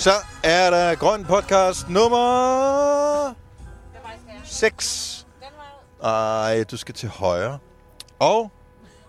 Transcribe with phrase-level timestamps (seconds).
[0.00, 0.10] Så
[0.44, 3.34] er der Grøn Podcast nummer
[4.44, 5.26] 6.
[6.02, 7.58] Ej, du skal til højre.
[8.18, 8.52] Og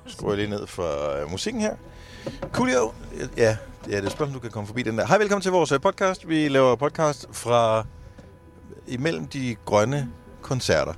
[0.08, 1.76] skruer jeg lige ned for uh, musikken her.
[2.52, 2.92] Coolio.
[3.38, 5.06] Ja, det er det spørgsmål, du kan komme forbi den der.
[5.08, 6.28] Hej, velkommen til vores øh, podcast.
[6.28, 7.86] Vi laver podcast fra
[8.88, 10.10] imellem de grønne
[10.42, 10.94] koncerter.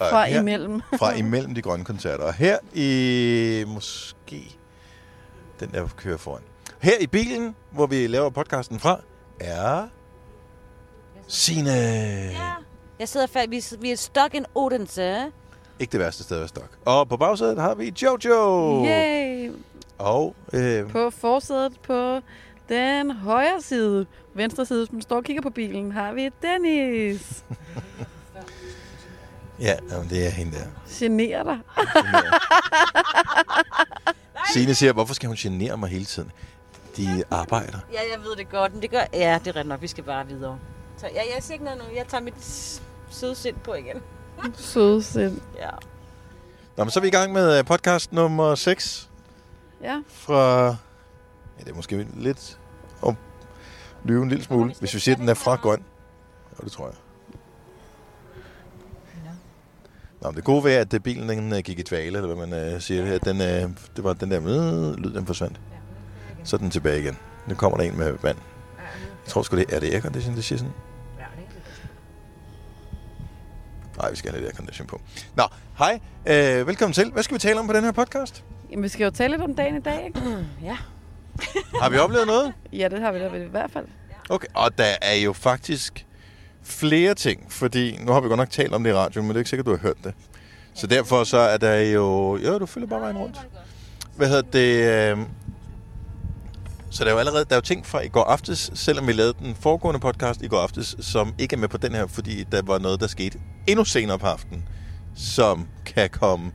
[0.00, 0.80] Og Fra her- imellem.
[0.98, 2.24] fra imellem de grønne koncerter.
[2.24, 4.56] Og her i måske
[5.60, 6.42] den der kører foran.
[6.84, 9.00] Her i bilen, hvor vi laver podcasten fra,
[9.40, 9.88] er
[11.28, 11.70] Signe.
[11.70, 12.52] Ja.
[12.98, 13.50] Jeg sidder fast.
[13.50, 15.32] Vi, vi er stuck in Odense.
[15.78, 16.78] Ikke det værste sted at være stok.
[16.84, 18.84] Og på bagsædet har vi Jojo.
[18.86, 19.50] Yay!
[19.98, 22.20] Og øh, På forsædet på
[22.68, 27.44] den højre side, venstre side, man står og kigger på bilen, har vi Dennis.
[29.60, 30.66] ja, jamen, det er hende der.
[30.90, 31.58] Generer dig.
[34.52, 36.32] Signe siger, hvorfor skal hun genere mig hele tiden?
[36.96, 37.78] De arbejder.
[37.92, 39.00] Ja, jeg ved det godt, men det gør...
[39.12, 39.82] Ja, det er ret nok.
[39.82, 40.58] Vi skal bare videre.
[40.96, 41.84] Så ja, jeg siger ikke noget nu.
[41.96, 42.34] Jeg tager mit
[43.10, 44.02] søde sind på igen.
[44.54, 45.40] Søde sind.
[45.58, 45.70] Ja.
[46.76, 49.10] Nå, men så er vi i gang med øh, podcast nummer 6
[49.82, 50.02] Ja.
[50.08, 50.66] fra...
[51.58, 52.58] Ja, det er måske lidt
[53.06, 53.14] at
[54.04, 55.84] lyve en lille smule, hvis vi siger, at den er fra grøn.
[56.58, 56.94] Og det tror jeg.
[60.20, 62.46] Nå, men det gode ved, at det bilen den øh, gik i dvale, eller hvad
[62.46, 65.60] man uh, siger, at den, uh, det var den der øh, lyd, den forsvandt.
[66.44, 67.18] Så er den tilbage igen.
[67.46, 68.38] Nu kommer der en med vand.
[69.24, 70.72] Jeg tror sgu det er det aircondition, det siger sådan.
[73.96, 75.00] Nej, vi skal have lidt aircondition på.
[75.36, 75.42] Nå,
[75.78, 76.00] hej.
[76.26, 77.10] Øh, velkommen til.
[77.10, 78.44] Hvad skal vi tale om på den her podcast?
[78.70, 80.20] Jamen, vi skal jo tale lidt om dagen i dag, ikke?
[80.62, 80.76] Ja.
[81.82, 82.52] Har vi oplevet noget?
[82.72, 83.86] Ja, det har vi da i hvert fald.
[84.30, 86.06] Okay, og der er jo faktisk
[86.62, 89.36] flere ting, fordi nu har vi godt nok talt om det i radioen, men det
[89.36, 90.14] er ikke sikkert, du har hørt det.
[90.74, 92.36] Så derfor så er der jo...
[92.36, 93.40] Jo, du følger bare vejen rundt.
[94.16, 95.26] Hvad hedder det?
[96.94, 99.12] Så der er jo allerede der er jo ting fra i går aftes, selvom vi
[99.12, 102.44] lavede den foregående podcast i går aftes, som ikke er med på den her, fordi
[102.44, 104.68] der var noget, der skete endnu senere på aftenen,
[105.14, 106.52] som kan komme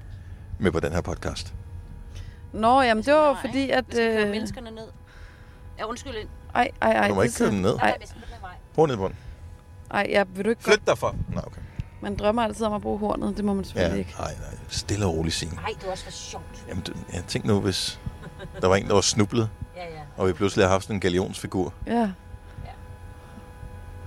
[0.59, 1.53] med på den her podcast.
[2.53, 3.85] Nå, jamen det var Nej, fordi, at...
[3.87, 4.31] Vi skal køre Øh...
[4.31, 4.87] menneskerne ned.
[5.79, 6.13] Ja, undskyld.
[6.55, 7.07] Ej, ej, ej.
[7.07, 7.75] Du må ikke køre den ned.
[7.81, 7.97] Ej.
[8.75, 9.15] Prøv ned på den.
[9.91, 10.73] ej, ja, vil du ikke godt...
[10.75, 11.15] Flyt dig for.
[11.33, 11.61] Nå, okay.
[12.01, 13.37] Man drømmer altid om at bruge hornet.
[13.37, 14.13] Det må man Ja, selvfølgelig ikke.
[14.19, 14.57] nej, nej.
[14.69, 15.55] Stille og roligt, Signe.
[15.55, 16.43] Nej, det var også for sjovt.
[16.67, 17.99] Jamen, du, jeg tænk nu, hvis
[18.61, 19.58] der var en, der var snublet, Ja, ja.
[20.19, 21.73] Og vi pludselig har haft sådan en galionsfigur.
[21.87, 22.11] Ja.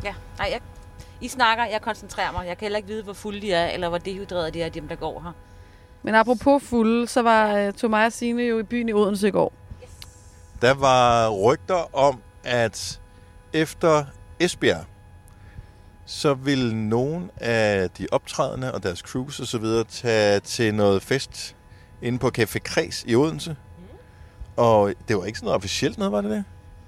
[0.04, 0.60] Ja, nej, jeg,
[1.20, 2.46] I snakker, jeg koncentrerer mig.
[2.46, 4.88] Jeg kan heller ikke vide, hvor fulde de er, eller hvor dehydrerede de er, dem
[4.88, 5.32] der går her.
[6.02, 9.30] Men apropos fulde, så var uh, Thomas og Signe jo i byen i Odense i
[9.30, 9.52] går.
[10.62, 13.00] Der var rygter om, at
[13.52, 14.04] efter
[14.40, 14.84] Esbjerg,
[16.06, 21.02] så ville nogen af de optrædende og deres crews og så videre tage til noget
[21.02, 21.56] fest
[22.02, 23.56] inde på Café Kreds i Odense.
[24.56, 26.44] Og det var ikke sådan noget officielt noget, var det det?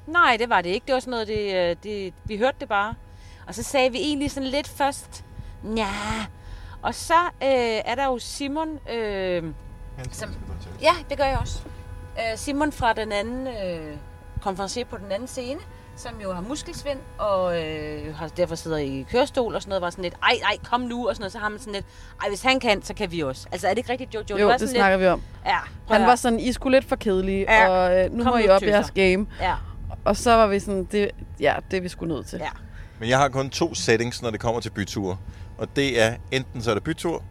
[0.06, 0.86] Nej, det var det ikke.
[0.86, 2.94] Det var sådan noget, det, øh, det, vi hørte det bare.
[3.46, 5.24] Og så sagde vi egentlig sådan lidt først,
[5.76, 5.88] ja.
[6.82, 7.48] Og så øh,
[7.84, 9.42] er der jo Simon, øh,
[10.12, 10.34] Som-
[10.82, 11.60] ja, det gør jeg også.
[12.18, 13.96] Øh, Simon fra den anden øh,
[14.42, 15.60] konferencier på den anden scene,
[15.96, 19.90] som jo har muskelsvind, og øh, har derfor sidder i kørestol og sådan noget, var
[19.90, 21.86] sådan lidt, ej, ej, kom nu, og sådan noget, så har man sådan lidt,
[22.22, 23.46] ej, hvis han kan, så kan vi også.
[23.52, 24.40] Altså, er det ikke rigtigt, Jojo?
[24.40, 25.18] Jo, var det sådan snakker vi om.
[25.18, 25.58] lidt, ja,
[25.94, 28.62] Han var sådan, I skulle lidt for kedelige, Ja, og øh, nu må I op
[28.62, 28.74] i tøser.
[28.76, 29.26] jeres game.
[29.40, 29.54] Ja,
[30.04, 31.10] Og så var vi sådan, det,
[31.40, 32.38] ja, det er vi sgu nødt til.
[32.38, 32.48] ja.
[33.00, 35.16] Men jeg har kun to settings, når det kommer til byture.
[35.58, 37.22] Og det er, enten så er det bytur,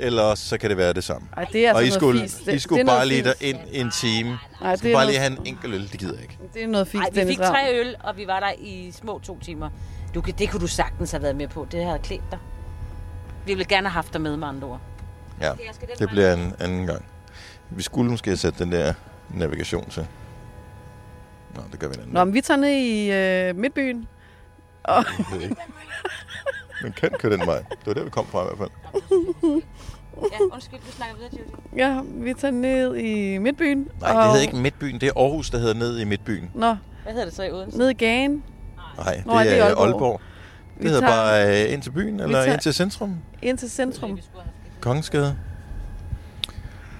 [0.00, 1.28] eller så kan det være det samme.
[1.36, 2.54] Ej, det er altså og I skulle.
[2.54, 3.34] I skulle det bare lige fis.
[3.40, 4.38] ind en time.
[4.60, 6.38] Nej, I det er bare noget, lige have en enkelt øl, det gider jeg ikke.
[6.54, 9.18] det er noget fis, Ej, vi fik tre øl, og vi var der i små
[9.18, 9.70] to timer.
[10.14, 11.66] Du, kan- det kunne du sagtens have været med på.
[11.72, 12.38] Det havde klædt dig.
[13.46, 14.80] Vi ville gerne have haft dig med, med andre ord.
[15.40, 15.52] Ja,
[15.98, 17.04] det bliver en anden gang.
[17.70, 18.92] Vi skulle måske sætte den der
[19.34, 20.06] navigation til.
[21.54, 24.08] Nå, det gør vi en anden Nå, men vi tager ned i øh, Midtbyen.
[24.84, 25.04] Og.
[26.82, 27.58] Man kan køre den vej.
[27.58, 28.70] Det var der, vi kom fra i hvert fald.
[30.32, 31.78] Ja, undskyld, du snakker videre, Judy.
[31.78, 33.88] ja, vi tager ned i Midtbyen.
[34.00, 35.00] Nej, det hedder ikke Midtbyen.
[35.00, 36.50] Det er Aarhus, der hedder ned i Midtbyen.
[36.54, 37.78] Nå, Hvad hedder det så i Odense?
[37.78, 38.42] ned i Gagen.
[39.04, 39.84] Nej, det, Nå, det er er Aalborg.
[39.86, 40.20] Aalborg.
[40.74, 43.16] Det Vi hedder tager bare øh, ind til byen, eller tager- ind til centrum.
[43.42, 44.16] ind til centrum.
[44.16, 44.22] Vi
[44.80, 45.36] Kongensgade.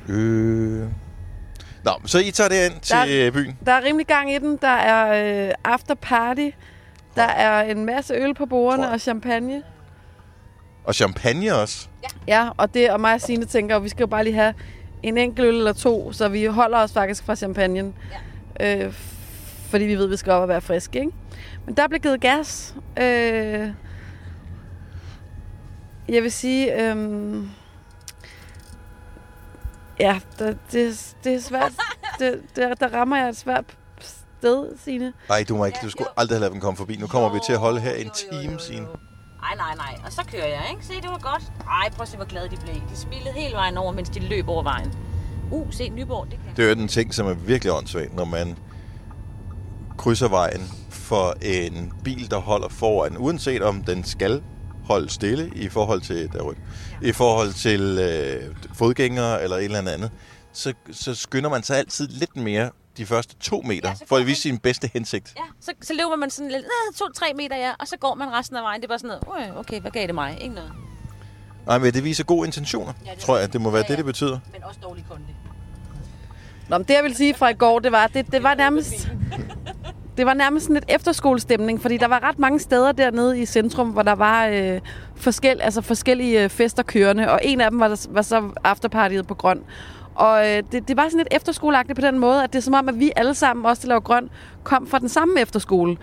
[0.09, 0.89] Øh.
[1.85, 3.59] Nå, så I tager det ind til Der- øh, byen.
[3.67, 4.59] Der er rimelig gang i den.
[4.63, 6.49] Der er øh, after party.
[7.17, 9.63] Der er en masse øl på bordene og champagne.
[10.85, 11.89] Og champagne også.
[12.29, 14.55] Ja, og det og mig og Signe tænker, at vi skal jo bare lige have
[15.03, 17.95] en enkelt øl eller to, så vi holder os faktisk fra champagnen.
[18.61, 18.87] Ja.
[18.87, 18.93] Øh,
[19.71, 21.13] fordi vi ved, at vi skal op og være friske, ikke?
[21.67, 22.75] Men der blev givet gas.
[22.97, 23.71] Øh,
[26.09, 26.83] jeg vil sige...
[26.83, 27.43] Øh,
[30.01, 31.73] ja, der, det, det er svært.
[32.19, 33.65] det, der, der rammer jeg et svært
[33.99, 35.13] afsted, Signe.
[35.29, 35.79] Nej, du må ikke.
[35.83, 36.97] Du skulle aldrig have lavet dem komme forbi.
[36.97, 38.87] Nu kommer vi til at holde her en Jo, jo, jo, time, jo, Signe.
[39.55, 39.61] Jo.
[39.61, 40.01] Ej, nej, nej.
[40.07, 40.87] Og så kører jeg, ikke?
[40.87, 41.53] Se, det var godt.
[41.67, 42.75] Ej, prøv at se, hvor glade de blev.
[42.75, 44.93] De smilede hele vejen over, mens de løb over vejen.
[45.51, 48.25] Uh, se, Nyborg, det kan Det er jo den ting, som er virkelig åndssvagt, når
[48.25, 48.59] man
[49.99, 50.61] krydser vejen
[50.91, 54.43] for en bil, der holder foran, uanset om den skal
[54.85, 56.59] holde stille i forhold til, der er rødt,
[57.03, 60.11] i forhold til øh, fodgængere eller et eller andet andet,
[60.53, 64.27] så, så skynder man sig altid lidt mere de første to meter, Ja, for at
[64.27, 65.33] vise sin bedste hensigt.
[65.37, 68.33] Ja, så, så løber man sådan lidt, "Øh, to-tre meter, ja, og så går man
[68.33, 68.81] resten af vejen.
[68.81, 70.39] Det er bare sådan noget, "Øh, okay, hvad gav det mig?
[70.41, 70.73] Ikke noget.
[71.67, 73.53] Nej, men det viser gode intentioner, Ja, det tror jeg.
[73.53, 73.97] Det må være Ja, det, ja.
[73.97, 74.39] det betyder.
[74.53, 75.23] Men også dårlig kunde.
[76.69, 78.93] Nå, men det jeg vil sige fra i går, det var, det, det var nærmest...
[80.17, 83.89] Det var nærmest sådan lidt efterskolestemning, fordi der var ret mange steder dernede i centrum,
[83.91, 84.81] hvor der var øh,
[85.17, 89.27] forskel, altså forskellige øh, fester kørende, og en af dem var, der, var så afterpartiet
[89.27, 89.63] på Grøn.
[90.15, 92.75] Og øh, det, det var sådan lidt efterskoleagtigt på den måde, at det er som
[92.75, 94.31] om, at vi alle sammen, også der laver Grøn,
[94.63, 95.97] kom fra den samme efterskole.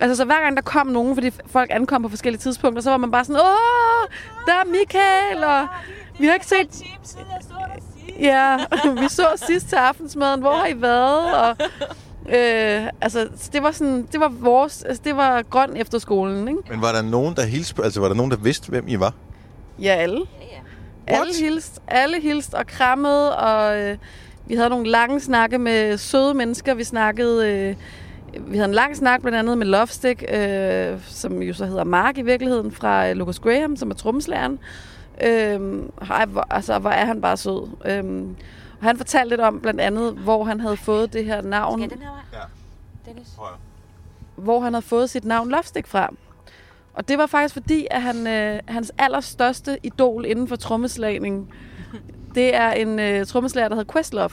[0.00, 2.96] Altså, så hver gang der kom nogen, fordi folk ankom på forskellige tidspunkter, så var
[2.96, 4.08] man bare sådan, åh,
[4.46, 5.66] der er Michael, og
[6.18, 6.82] vi har ikke set.
[8.20, 8.56] Ja,
[9.02, 10.40] vi så sidst til aftensmaden.
[10.40, 11.34] Hvor har I været?
[11.34, 11.56] Og,
[12.28, 16.60] øh, altså, det var sådan, det var vores, altså, det var grøn efterskolen, ikke?
[16.70, 19.14] Men var der nogen, der hilste, altså var der nogen, der vidste, hvem I var?
[19.78, 20.20] Ja, alle.
[21.06, 23.98] Alle hilst, alle hilst og krammede, og øh,
[24.46, 26.74] vi havde nogle lange snakke med søde mennesker.
[26.74, 27.76] Vi snakkede, øh,
[28.50, 32.18] vi havde en lang snak blandt andet med Lovestick, øh, som jo så hedder Mark
[32.18, 34.58] i virkeligheden, fra øh, Lucas Graham, som er trommeslageren.
[35.22, 37.68] Øh, hej, hvor, altså, hvor er han bare sød.
[37.84, 38.24] Øh,
[38.80, 41.90] og han fortalte lidt om blandt andet, hvor han havde fået det her navn, Skal
[41.90, 42.20] den her vej?
[42.32, 42.38] Ja.
[43.10, 43.28] Dennis?
[44.36, 46.14] hvor han havde fået sit navn Lovestick fra.
[46.94, 51.54] Og det var faktisk fordi, at han, øh, hans allerstørste idol inden for trommeslagning,
[52.34, 54.30] det er en øh, trommeslager, der hedder Questlove.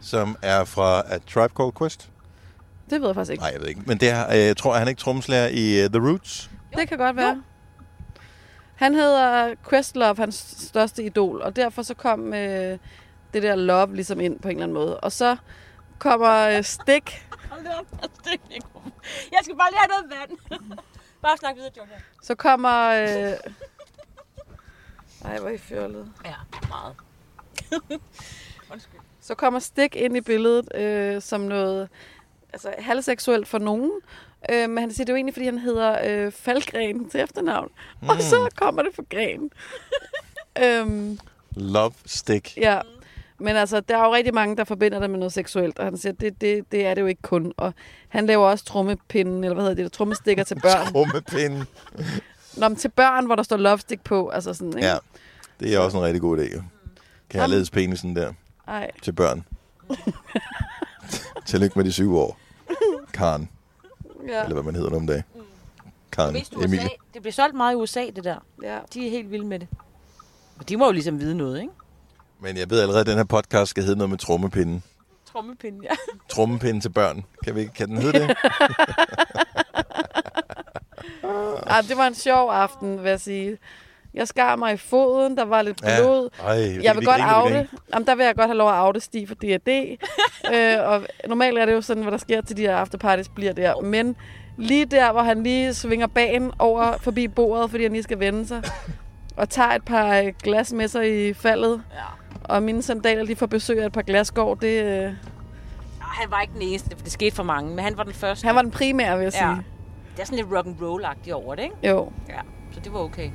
[0.00, 2.10] Som er fra A Tribe Called Quest?
[2.90, 3.42] Det ved jeg faktisk ikke.
[3.42, 3.82] Nej, jeg ved ikke.
[3.86, 6.50] Men det er, øh, jeg tror, er han ikke trommeslager i uh, The Roots?
[6.76, 7.42] Det kan godt være.
[8.74, 12.78] Han hedder Questlove, hans største idol, og derfor så kom øh,
[13.34, 15.00] det der love ligesom ind på en eller anden måde.
[15.00, 15.36] Og så
[15.98, 17.86] kommer øh, Stick, Hold op,
[19.32, 20.78] Jeg skal bare lige have noget vand.
[21.22, 21.88] Bare snak videre, John.
[22.22, 22.88] så kommer...
[22.88, 23.52] Øh...
[25.24, 26.12] Ej, hvor er I fjollet.
[26.24, 26.34] Ja,
[26.68, 26.94] meget.
[28.72, 29.00] Undskyld.
[29.20, 31.88] Så kommer Stik ind i billedet øh, som noget
[32.52, 33.92] altså, halvseksuelt for nogen.
[34.50, 37.70] Øh, men han siger, det er jo egentlig, fordi han hedder øh, Falgren til efternavn.
[38.02, 38.08] Mm.
[38.08, 39.50] Og så kommer det for gren.
[40.64, 41.18] øhm,
[41.56, 42.56] Love Stick.
[42.56, 42.80] ja.
[43.40, 45.78] Men altså, der er jo rigtig mange, der forbinder det med noget seksuelt.
[45.78, 47.52] Og han siger, det, det, det er det jo ikke kun.
[47.56, 47.74] Og
[48.08, 50.88] han laver også trommepinden, eller hvad hedder det, der, trommestikker til børn.
[50.96, 51.66] Rummepinde.
[52.56, 54.28] Nå, men til børn, hvor der står love stick på.
[54.28, 54.88] Altså sådan, ikke?
[54.88, 54.96] Ja,
[55.60, 56.54] det er også en rigtig god idé.
[56.54, 56.62] jo.
[57.28, 58.32] Kærlighedspenisen der
[58.68, 58.90] Ej.
[59.02, 59.44] til børn.
[61.46, 62.38] Tillykke med de syv år.
[63.12, 63.48] Karen,
[64.28, 64.42] Ja.
[64.42, 65.22] eller hvad man hedder nu om dagen.
[66.12, 66.84] Karen, Vidste du, Emilie.
[66.84, 68.36] USA, det bliver solgt meget i USA, det der.
[68.62, 68.78] ja.
[68.94, 69.68] De er helt vilde med det.
[70.58, 71.72] Og de må jo ligesom vide noget, ikke?
[72.42, 74.82] Men jeg ved allerede, at den her podcast skal hedde noget med trommepinden.
[75.32, 75.94] Trommepinde, ja.
[76.28, 77.24] Trommepinde til børn.
[77.44, 78.36] Kan, vi, kan den hedde det?
[81.66, 83.58] Ej, det var en sjov aften, vil jeg sige.
[84.14, 86.28] Jeg skar mig i foden, der var lidt blod.
[86.42, 86.48] Ej,
[86.82, 87.64] Jeg vil vi godt griner.
[87.94, 89.68] Jamen, der vil jeg godt have lov at afte Stig for D&D.
[90.54, 93.52] øh, og normalt er det jo sådan, hvad der sker til de her afterparties, bliver
[93.52, 93.80] der.
[93.80, 94.16] Men
[94.58, 98.46] lige der, hvor han lige svinger bagen over forbi bordet, fordi han lige skal vende
[98.46, 98.62] sig,
[99.36, 102.19] og tager et par glas med sig i faldet, ja.
[102.44, 105.12] Og mine sandaler lige får besøg af et par glasgård, det, øh,
[106.00, 108.46] han var ikke den eneste, for det skete for mange, men han var den første.
[108.46, 109.38] han var den primære, vil jeg Ja.
[109.54, 109.64] sige.
[110.16, 111.76] Det er sådan lidt rock and roll-agtigt over det, ikke?
[111.88, 112.12] Jo.
[112.28, 112.38] Ja,
[112.72, 113.30] så det var okay.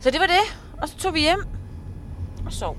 [0.00, 1.44] Så det var det, og så tog vi hjem
[2.46, 2.76] og sov.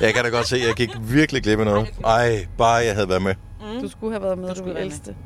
[0.00, 1.88] Jeg kan da godt se, at jeg gik virkelig glip af noget.
[2.04, 3.34] Ej, bare jeg havde været med.
[3.82, 5.16] Du skulle have været med, Du du, være ældste.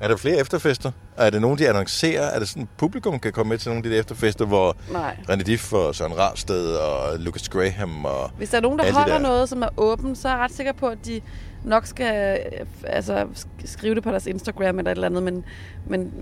[0.00, 0.90] Er der flere efterfester?
[1.18, 2.22] Er det nogen, de annoncerer?
[2.22, 5.16] Er det sådan, publikum kan komme med til nogle af de der efterfester, hvor Nej.
[5.30, 8.30] René Diff og Søren Rarsted og Lucas Graham og...
[8.36, 9.22] Hvis der er nogen, der holder der.
[9.22, 11.20] noget, som er åbent, så er jeg ret sikker på, at de
[11.64, 15.22] nok skal øh, altså, sk- skrive det på deres Instagram eller et eller andet.
[15.22, 15.44] Men,
[15.86, 16.12] men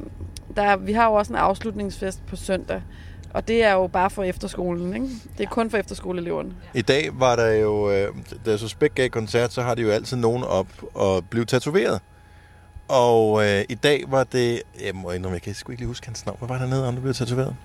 [0.57, 2.83] der, er- vi har jo også en afslutningsfest på søndag.
[3.35, 5.07] Og det er jo bare for efterskolen, ikke?
[5.39, 6.51] Det er kun for efterskoleeleverne.
[6.75, 8.09] I dag var der jo, øh,
[8.47, 12.01] da Suspekt gav koncert, så har de jo altid nogen op og blive tatoveret.
[12.89, 16.07] Og øh, i dag var det, jeg må indrømme, jeg kan sgu ikke lige huske
[16.07, 16.39] hans navn.
[16.39, 17.57] Hvad var der nede, om der blev tatoveret?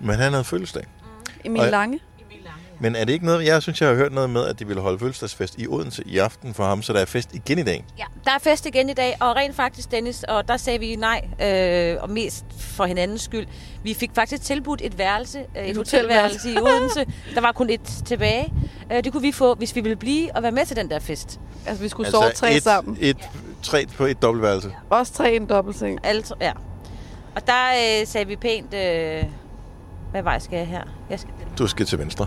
[0.00, 0.84] Men han havde fødselsdag.
[1.44, 1.98] Emil Og- Lange.
[2.84, 4.82] Men er det ikke noget, jeg synes, jeg har hørt noget med, at de ville
[4.82, 7.84] holde fødselsdagsfest i Odense i aften for ham, så der er fest igen i dag?
[7.98, 10.96] Ja, der er fest igen i dag, og rent faktisk, Dennis, og der sagde vi
[10.96, 13.46] nej, øh, og mest for hinandens skyld.
[13.82, 17.06] Vi fik faktisk tilbudt et værelse, øh, et hotelværelse i Odense.
[17.34, 18.52] Der var kun et tilbage.
[18.92, 20.98] Øh, det kunne vi få, hvis vi ville blive og være med til den der
[20.98, 21.40] fest.
[21.66, 22.98] Altså, vi skulle altså, sove tre et, sammen.
[23.00, 23.16] Et,
[23.62, 24.72] tre på et dobbeltværelse.
[24.90, 25.98] Også tre i en dobbeltseng.
[26.02, 26.52] Altså, ja.
[27.34, 29.24] Og der øh, sagde vi pænt, øh,
[30.10, 30.82] hvad vej skal jeg her?
[31.10, 32.26] Jeg skal, Du skal til venstre.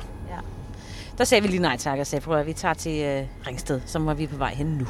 [1.18, 3.82] Der sagde vi lige nej tak, og sagde, prøv at vi tager til øh, Ringsted,
[3.86, 4.88] så må vi er på vej hen nu.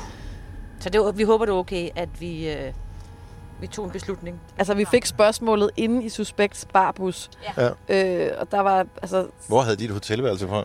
[0.80, 2.74] Så det, var- vi håber, det er okay, at vi, øh,
[3.62, 4.42] vi tog en beslutning.
[4.58, 7.30] Altså, vi fik spørgsmålet inde i Suspects barbus.
[7.58, 7.70] Ja.
[7.90, 10.64] Øh, og der var, altså, Hvor havde de et hotelværelse fra?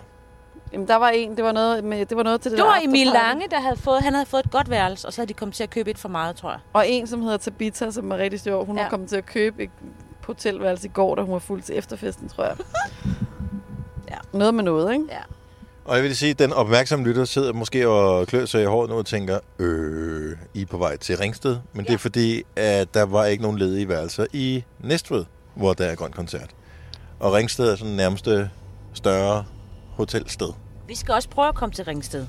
[0.72, 2.70] jamen, der var en, det var noget, med, det var noget til det Det der
[2.70, 3.06] var Emil.
[3.06, 5.54] Lange, der havde fået, han havde fået et godt værelse, og så havde de kommet
[5.54, 6.58] til at købe et for meget, tror jeg.
[6.72, 8.66] Og en, som hedder Tabitha, som er rigtig sjov.
[8.66, 8.76] Hun.
[8.76, 8.82] Ja.
[8.82, 9.70] var kommet til at købe et
[10.26, 12.56] hotelværelse i går, da hun var fuld til efterfesten, tror jeg.
[14.10, 14.38] Ja.
[14.38, 15.04] Noget med noget, ikke?
[15.10, 15.18] Ja.
[15.84, 18.90] Og jeg vil sige, at den opmærksomme lytter sidder måske og klør sig i håret
[18.90, 21.58] nu og tænker, øh, I er på vej til Ringsted.
[21.72, 21.88] Men ja.
[21.88, 25.24] det er fordi, at der var ikke nogen ledige værelser i Næstved,
[25.54, 26.50] hvor der er grøn koncert.
[27.20, 28.50] Og Ringsted er sådan nærmeste
[28.92, 29.44] større
[29.96, 30.48] hotelsted.
[30.88, 32.26] Vi skal også prøve at komme til Ringsted.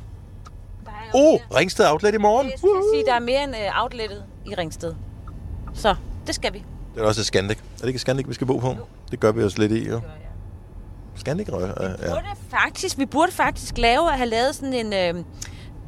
[1.14, 2.48] Oh, Ringsted Outlet i morgen.
[2.48, 4.96] Jeg skulle sige, der er mere end uh, outlettet i Ringsted.
[5.74, 5.96] Så
[6.28, 6.64] det skal vi.
[6.96, 7.58] Det er også et Scandic.
[7.58, 8.76] Er det ikke et Scandic, vi skal bo på?
[9.12, 10.00] Det gør vi også lidt i, jo.
[10.00, 10.23] Scandic,
[11.80, 12.08] ja.
[12.08, 12.14] ja.
[12.14, 14.94] Burde faktisk, vi burde faktisk lave at have lavet sådan en...
[14.94, 15.24] Øh,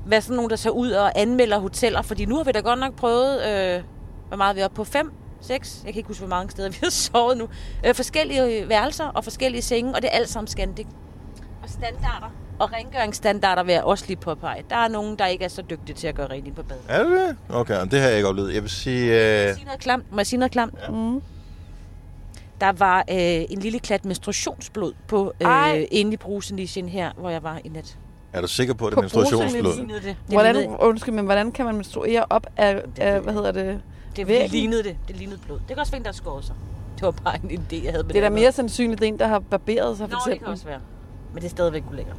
[0.05, 2.01] hvad sådan nogen, der tager ud og anmelder hoteller.
[2.01, 3.48] Fordi nu har vi da godt nok prøvet...
[3.48, 3.84] Øh,
[4.27, 4.84] hvor meget er vi oppe på?
[4.84, 5.12] Fem?
[5.41, 5.82] Seks?
[5.86, 7.48] Jeg kan ikke huske, hvor mange steder vi har sovet nu.
[7.86, 10.88] Øh, forskellige værelser og forskellige senge, og det er alt sammen Scandic.
[11.63, 12.34] Og standarder.
[12.60, 14.63] Og rengøringsstandarder vil jeg også lige påpege.
[14.70, 16.84] Der er nogen, der ikke er så dygtige til at gøre rent på badet.
[16.88, 17.38] Er det det?
[17.50, 18.53] Okay, det har jeg ikke oplevet.
[18.53, 19.05] Jeg vil sige...
[19.05, 19.12] Øh...
[19.12, 20.12] Må jeg sige noget klamt?
[20.12, 20.75] Må jeg sige noget klamt?
[20.82, 20.89] Ja.
[20.89, 21.22] Mm.
[22.62, 23.16] Der var øh,
[23.50, 25.78] en lille klat menstruationsblod på Ej.
[25.80, 27.98] øh, inde i brusenisjen her, hvor jeg var i nat.
[28.34, 29.74] Er du sikker på, at det er menstruationsblod?
[29.74, 30.04] det.
[30.04, 33.82] Det, Hvordan, lignede, undskyld, men hvordan kan man menstruere op af, af hvad hedder det?
[34.16, 34.44] det, væggen?
[34.44, 34.98] det lignede det.
[35.08, 35.60] Det lignede blod.
[35.60, 36.56] Det kan også være, en, der skåret sig.
[36.96, 39.14] Det var bare en idé, jeg havde med Det er da mere sandsynligt, det er
[39.14, 40.52] en, der har barberet sig, for Nå, det kan eksempel.
[40.52, 40.80] også være.
[41.34, 42.16] Men det er stadigvæk ulækkert.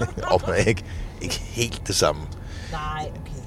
[0.32, 0.84] Og oh, ikke,
[1.22, 2.22] ikke helt det samme.
[2.72, 3.38] Nej, okay.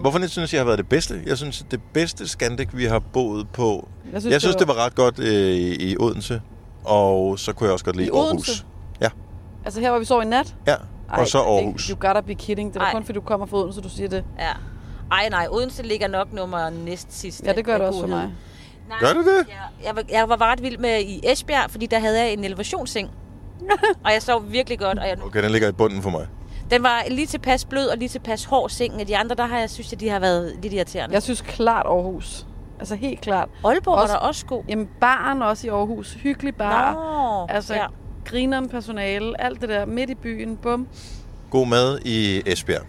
[0.00, 1.22] Hvorfor jeg synes jeg har været det bedste?
[1.26, 3.88] Jeg synes, det bedste Scandic, vi har boet på...
[4.12, 6.40] Jeg synes, Jeg synes, det var ret godt øh, i Odense.
[6.84, 8.30] Og så kunne jeg også godt lide I Aarhus.
[8.30, 8.64] Odense?
[9.64, 10.54] Altså her, hvor vi sov i nat?
[10.66, 10.74] Ja,
[11.08, 11.86] og så Aarhus.
[11.86, 12.72] You gotta be kidding.
[12.74, 12.92] Det var Ej.
[12.92, 14.24] kun, fordi du kommer fra Odense, du siger det.
[14.38, 14.50] Ja.
[15.12, 17.42] Ej, nej, Odense ligger nok nummer næst sidst.
[17.44, 18.30] Ja, det gør det også for mig.
[18.88, 19.48] Nej, Gør det det?
[19.48, 22.44] Jeg, jeg, var, jeg var ret vild med i Esbjerg, fordi der havde jeg en
[22.44, 23.10] elevationsseng.
[24.04, 26.26] og jeg sov virkelig godt, og jeg, Okay, den ligger i bunden for mig.
[26.70, 29.00] den var lige tilpas blød og lige tilpas hård sengen.
[29.00, 31.14] Og de andre, der har jeg synes, at de har været lidt irriterende.
[31.14, 32.46] Jeg synes klart Aarhus.
[32.82, 33.48] Altså helt klart.
[33.64, 34.62] Aalborg Også- var der også god.
[34.68, 36.12] Jamen, baren også i Aarhus.
[36.14, 36.92] Hyggelig bar.
[36.92, 37.86] Nå, Altså, ja.
[38.24, 39.40] grineren personale.
[39.40, 40.56] Alt det der midt i byen.
[40.56, 40.88] Bum.
[41.50, 42.82] God mad i Esbjerg.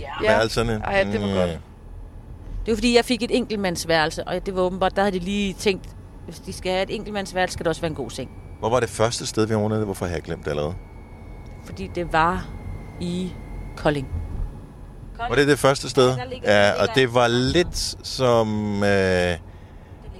[0.00, 0.06] ja.
[0.22, 0.28] Ja.
[0.32, 0.80] Værelserne.
[0.84, 1.50] Ej, det var mm, godt.
[2.66, 5.52] Det var fordi, jeg fik et enkeltmandsværelse, og det var åbenbart, der havde de lige
[5.52, 5.88] tænkt,
[6.24, 8.30] hvis de skal have et enkeltmandsværelse, skal det også være en god seng.
[8.58, 9.84] Hvor var det første sted, vi overnattede?
[9.84, 10.74] Hvorfor har jeg glemt det allerede?
[11.64, 12.46] Fordi det var
[13.00, 13.32] i
[13.76, 14.08] Kolding.
[15.18, 16.16] Var det det første sted?
[16.44, 18.82] Ja, og det var lidt som...
[18.84, 19.36] Øh,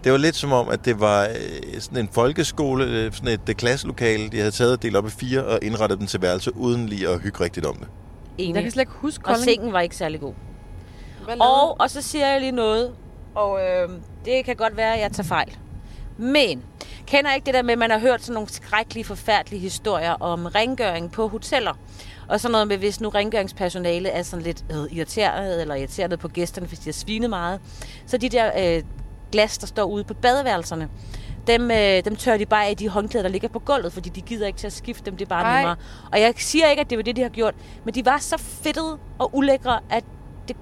[0.05, 3.40] det var lidt som om, at det var øh, sådan en folkeskole, øh, sådan et
[3.49, 6.57] øh, klasselokale, de havde taget og delt op i fire og indrettet den til værelse,
[6.57, 7.88] uden lige at hygge rigtigt om det.
[8.38, 8.55] Enig.
[8.55, 9.45] Jeg kan slet ikke huske Og Kolding.
[9.45, 10.33] sengen var ikke særlig god.
[11.40, 12.90] Og, og så siger jeg lige noget,
[13.35, 13.88] og øh,
[14.25, 15.57] det kan godt være, at jeg tager fejl.
[16.19, 16.62] Men
[17.07, 20.47] kender ikke det der med, at man har hørt sådan nogle skrækkelige, forfærdelige historier om
[20.47, 21.73] rengøring på hoteller?
[22.28, 26.28] Og sådan noget med, hvis nu rengøringspersonale er sådan lidt øh, irriteret, eller irriteret på
[26.28, 27.61] gæsterne, hvis de har svinet meget.
[28.06, 28.82] Så de der øh,
[29.32, 30.88] glas, der står ude på badeværelserne,
[31.47, 34.20] dem, øh, dem tør de bare af de håndklæder, der ligger på gulvet, fordi de
[34.20, 35.56] gider ikke til at skifte dem, det er bare Ej.
[35.61, 35.76] nemmere.
[36.12, 37.54] Og jeg siger ikke, at det var det, de har gjort,
[37.85, 40.04] men de var så fedtede og ulækre, at
[40.49, 40.56] det,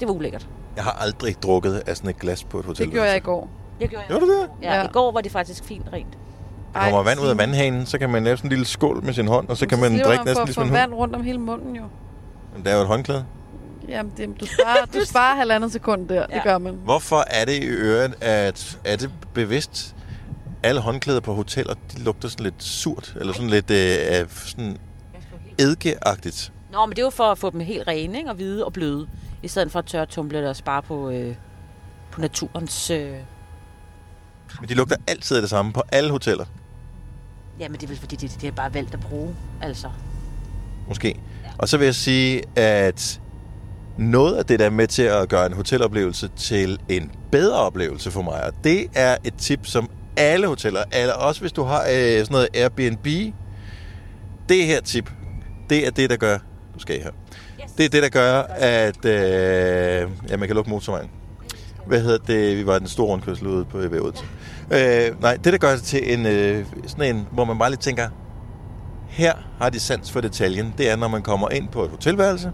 [0.00, 0.48] det var ulækkert.
[0.76, 2.84] Jeg har aldrig drukket af sådan et glas på et hotel.
[2.84, 3.50] Det gjorde jeg i går.
[3.80, 4.48] Jeg gjorde Gjorde du det?
[4.62, 4.84] Ja, Ja.
[4.84, 6.18] i går var det faktisk fint rent.
[6.74, 9.12] Der kommer vand ud af vandhanen, så kan man lave sådan en lille skål med
[9.12, 10.78] sin hånd, og så kan man drikke næsten ligesom for en hund.
[10.80, 11.82] vand rundt om hele munden jo.
[12.54, 13.24] Men der er jo et håndklæde.
[13.88, 16.14] Jamen, det, du sparer, du sparer halvandet sekund der.
[16.30, 16.34] Ja.
[16.34, 16.74] Det gør man.
[16.84, 19.96] Hvorfor er det i øret, at er det bevidst,
[20.62, 24.76] alle håndklæder på hoteller, de lugter sådan lidt surt, eller sådan lidt øh, sådan
[25.58, 26.52] eddikeagtigt.
[26.72, 28.30] Nå, men det er jo for at få dem helt rene, ikke?
[28.30, 29.06] og hvide og bløde.
[29.42, 31.34] I stedet for at tørre tumble og spare på, øh,
[32.10, 32.90] på naturens...
[32.90, 33.12] Øh...
[34.60, 36.44] Men de lugter altid af det samme på alle hoteller,
[37.60, 39.88] Jamen, det er vel fordi, det, det er bare valgt at bruge, altså.
[40.88, 41.20] måske.
[41.58, 43.20] Og så vil jeg sige, at
[43.98, 48.10] noget af det, der er med til at gøre en hoteloplevelse til en bedre oplevelse
[48.10, 51.80] for mig, og det er et tip, som alle hoteller, eller også hvis du har
[51.80, 53.06] øh, sådan noget Airbnb,
[54.48, 55.10] det her tip,
[55.70, 56.38] det er det, der gør...
[56.74, 57.10] Du skal her.
[57.78, 59.04] Det er det, der gør, at...
[59.04, 61.10] Øh, ja, man kan lukke motorvejen.
[61.86, 62.56] Hvad hedder det?
[62.56, 64.24] Vi var den store rundkørsel ude på ved Odense.
[64.70, 67.78] Øh, nej, det, der gør det til en, øh, sådan en, hvor man bare lige
[67.78, 68.08] tænker,
[69.08, 72.52] her har de sans for detaljen, det er, når man kommer ind på et hotelværelse,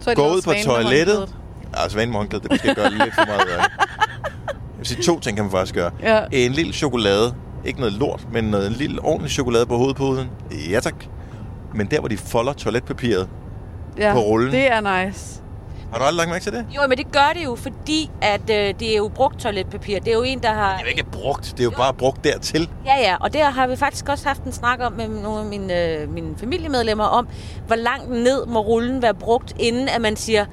[0.00, 1.34] Så går ud på toilettet.
[1.74, 3.48] Altså, vand med det måske gøre lidt for meget.
[3.48, 3.68] Jeg
[4.78, 5.90] vil sige, to ting kan man faktisk gøre.
[6.02, 6.24] Ja.
[6.32, 7.34] En lille chokolade.
[7.64, 10.30] Ikke noget lort, men noget, en lille ordentlig chokolade på hovedpuden.
[10.70, 10.94] Ja tak.
[11.74, 13.28] Men der, hvor de folder toiletpapiret.
[13.98, 14.52] Ja, på rullen.
[14.52, 15.42] det er nice.
[15.92, 16.66] Har du aldrig lagt mærke til det?
[16.76, 19.98] Jo, men det gør det jo, fordi at øh, det er jo brugt toiletpapir.
[19.98, 20.72] Det er jo en, der har...
[20.72, 21.44] Det er jo ikke brugt.
[21.44, 22.68] Det er jo bare brugt dertil.
[22.86, 25.46] Ja, ja, og der har vi faktisk også haft en snak om med nogle af
[25.46, 27.28] mine, øh, mine familiemedlemmer om,
[27.66, 30.46] hvor langt ned må rullen være brugt, inden at man siger,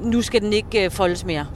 [0.00, 1.46] nu skal den ikke øh, foldes mere.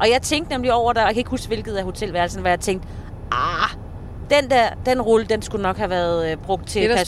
[0.00, 2.60] Og jeg tænkte nemlig over der, jeg kan ikke huske, hvilket af hotelværelsen, hvor jeg
[2.60, 2.88] tænkte,
[3.32, 3.70] ah,
[4.30, 7.04] den der, den rulle, den skulle nok have været øh, brugt til er da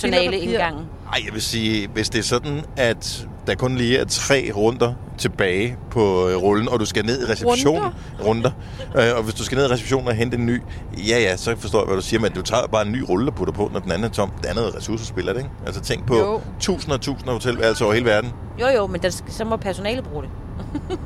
[1.12, 4.94] Ej, jeg vil sige, hvis det er sådan, at der kun lige er tre runder
[5.18, 7.92] tilbage på øh, rullen, og du skal ned i receptionen.
[8.24, 8.50] Runder?
[8.96, 10.62] Øh, og hvis du skal ned i receptionen og hente en ny,
[11.08, 13.30] ja ja, så forstår jeg, hvad du siger, men du tager bare en ny rulle
[13.30, 14.30] og putter på, når den anden er tom.
[14.42, 15.50] Det andet er ressourcespiller, ikke?
[15.66, 16.40] Altså tænk på Jo.
[16.60, 18.32] tusinder og tusinder af hotelværelser over hele verden.
[18.60, 20.30] Jo, jo, men der, så må personale bruge det.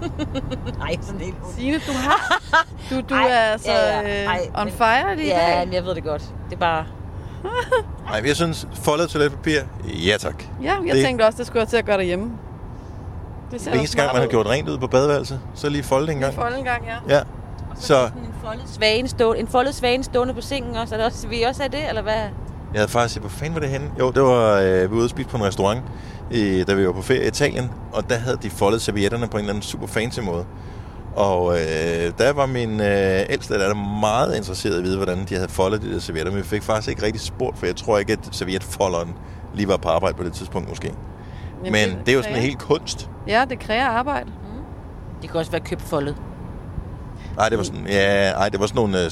[0.78, 2.40] Nej, sådan helt Signe, du har...
[2.90, 4.20] Du, du Ej, er altså ja, ja.
[4.22, 5.66] øh, Ej, on men- fire lige i Ja, dag.
[5.66, 6.22] men jeg ved det godt.
[6.50, 6.84] Det er bare...
[8.10, 10.44] Nej, jeg synes, foldet toiletpapir, ja tak.
[10.62, 12.30] Ja, jeg Det- tænkte også, det skulle jeg til at gøre derhjemme.
[13.50, 16.12] Det ser Hver eneste gang, man har gjort rent ud på badeværelset, så lige folde
[16.12, 16.34] en gang.
[16.34, 17.16] Folde en gang, ja.
[17.16, 17.22] Ja.
[17.74, 20.94] Så Sådan en foldet svane, stå, en foldet svane stående på sengen også.
[20.94, 22.14] Er det også, vil I også have det, eller hvad?
[22.72, 23.90] jeg havde faktisk set, hvor fanden var det henne?
[23.98, 25.82] Jo, det var, øh, vi var ude og spise på en restaurant,
[26.30, 29.36] i, da vi var på ferie i Italien, og der havde de foldet servietterne på
[29.36, 30.44] en eller anden super fancy måde.
[31.16, 35.34] Og øh, der var min øh, ældste datter meget interesseret i at vide, hvordan de
[35.34, 37.98] havde foldet de der servietter, men vi fik faktisk ikke rigtig spurgt, for jeg tror
[37.98, 39.14] ikke, at servietfolderen
[39.54, 40.92] lige var på arbejde på det tidspunkt måske.
[41.64, 43.10] Jamen, Men det er jo sådan en helt kunst.
[43.28, 44.30] Ja, det kræver arbejde.
[45.22, 46.16] Det kan også være købt foldet.
[47.36, 49.10] Nej, det var sådan, ja, ej, det var sådan nogle øh,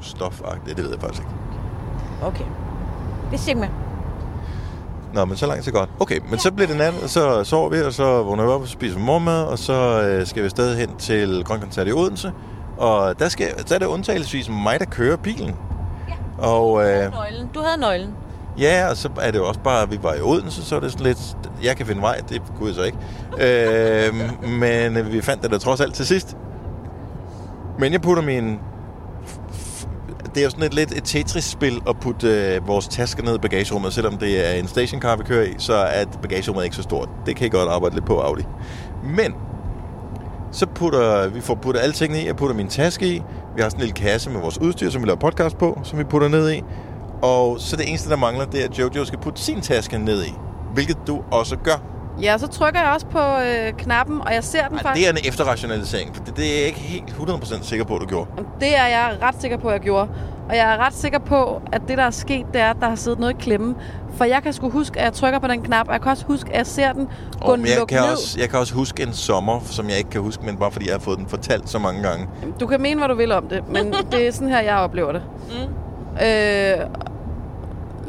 [0.00, 1.34] stofagtige, det ved jeg faktisk ikke.
[2.22, 2.44] Okay.
[3.30, 3.91] Det siger jeg med.
[5.14, 5.90] Nå, men så langt så godt.
[6.00, 8.60] Okay, men så bliver det nat, og så sover vi, og så vågner vi op
[8.60, 12.32] og spiser morgenmad, og så øh, skal vi stadig hen til Grøn Koncert i Odense.
[12.76, 15.54] Og der, skal, der er det undtagelsesvis mig, der kører bilen.
[16.08, 16.44] Ja.
[16.46, 17.48] Og øh, Nøglen.
[17.54, 18.10] Du havde nøglen.
[18.58, 20.80] ja, og så er det jo også bare, at vi var i Odense, så er
[20.80, 22.98] det sådan lidt, jeg kan finde vej, det kunne jeg så ikke.
[23.38, 24.14] øh,
[24.60, 26.36] men øh, vi fandt det der trods alt til sidst.
[27.78, 28.58] Men jeg putter min...
[30.34, 33.38] Det er jo sådan et lidt et Tetris-spil at putte øh, vores tasker ned i
[33.38, 37.08] bagagerummet, selvom det er en stationcar, vi kører i, så er bagagerummet ikke så stort.
[37.26, 38.42] Det kan I godt arbejde lidt på, Audi.
[39.04, 39.34] Men
[40.52, 42.26] så putter vi får puttet alle tingene i.
[42.26, 43.22] Jeg putter min taske i.
[43.56, 45.98] Vi har sådan en lille kasse med vores udstyr, som vi laver podcast på, som
[45.98, 46.62] vi putter ned i.
[47.22, 50.24] Og så det eneste, der mangler, det er, at Jojo skal putte sin taske ned
[50.24, 50.34] i.
[50.74, 51.91] Hvilket du også gør.
[52.22, 55.06] Ja, så trykker jeg også på øh, knappen, og jeg ser den Ej, faktisk.
[55.06, 58.00] det er en efterrationalisering, for det, det er jeg ikke helt 100% sikker på, at
[58.00, 58.30] du gjorde.
[58.60, 60.08] Det er jeg ret sikker på, at jeg gjorde.
[60.48, 62.88] Og jeg er ret sikker på, at det, der er sket, det er, at der
[62.88, 63.74] har siddet noget i klemme.
[64.16, 66.24] For jeg kan sgu huske, at jeg trykker på den knap, og jeg kan også
[66.26, 67.08] huske, at jeg ser den
[67.40, 68.10] gå Og jeg, kan ned.
[68.12, 70.86] også, jeg kan også huske en sommer, som jeg ikke kan huske, men bare fordi
[70.86, 72.28] jeg har fået den fortalt så mange gange.
[72.60, 75.12] Du kan mene, hvad du vil om det, men det er sådan her, jeg oplever
[75.12, 75.22] det.
[75.48, 76.24] Mm.
[76.26, 76.86] Øh,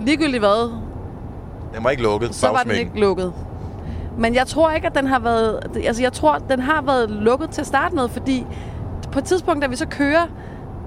[0.06, 0.72] ligegyldigt hvad,
[1.76, 2.36] Den var ikke lukket.
[2.36, 3.34] så var den ikke lukket.
[4.17, 5.60] Men jeg tror ikke, at den har været...
[5.86, 8.45] Altså, jeg tror, den har været lukket til at starte med, fordi
[9.12, 10.28] på et tidspunkt, da vi så kører,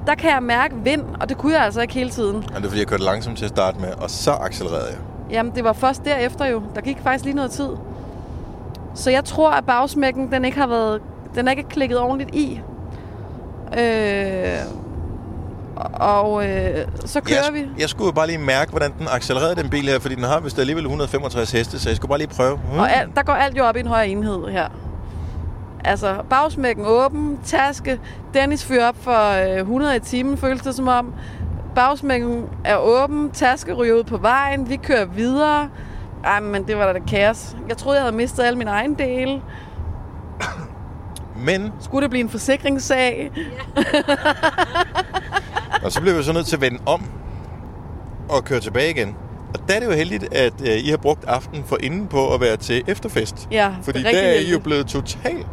[0.07, 2.45] der kan jeg mærke vind, og det kunne jeg altså ikke hele tiden.
[2.51, 4.99] Ja, det er fordi, jeg kørte langsomt til at starte med, og så accelererede jeg.
[5.31, 6.62] Jamen, det var først derefter jo.
[6.75, 7.69] Der gik faktisk lige noget tid.
[8.95, 11.01] Så jeg tror, at bagsmækken, den ikke har været...
[11.35, 12.61] Den er ikke klikket ordentligt i.
[13.79, 14.59] Øh,
[15.95, 17.67] og øh, så kører jeg, vi.
[17.79, 20.41] Jeg skulle jo bare lige mærke, hvordan den accelererede, den bil her, fordi den har
[20.41, 22.57] vist alligevel 165 heste, så jeg skulle bare lige prøve.
[22.57, 22.79] Hmm.
[22.79, 24.69] Og alt, der går alt jo op i en højere enhed her.
[25.85, 28.01] Altså, bagsmækken åben, taske,
[28.35, 31.15] Dennis fyrer op for øh, 100 i timen, føles det som om.
[31.75, 35.69] Bagsmækken er åben, taske ryger ud på vejen, vi kører videre.
[36.25, 37.57] Ej, men det var da kaos.
[37.69, 39.43] Jeg troede, jeg havde mistet alle mine egne dele.
[41.37, 43.31] Men, Skulle det blive en forsikringssag?
[45.87, 47.03] og så blev vi så nødt til at vende om
[48.29, 49.16] og køre tilbage igen.
[49.55, 52.35] Og der er det jo heldigt, at øh, I har brugt aften for inden på
[52.35, 53.49] at være til efterfest.
[53.51, 55.46] Ja, Fordi det er der er I jo blevet totalt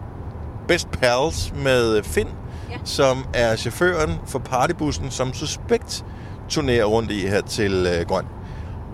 [0.67, 2.29] best pals med Finn,
[2.71, 2.77] ja.
[2.83, 6.05] som er chaufføren for partybussen, som suspekt
[6.49, 8.25] turnerer rundt i her til øh, Grøn.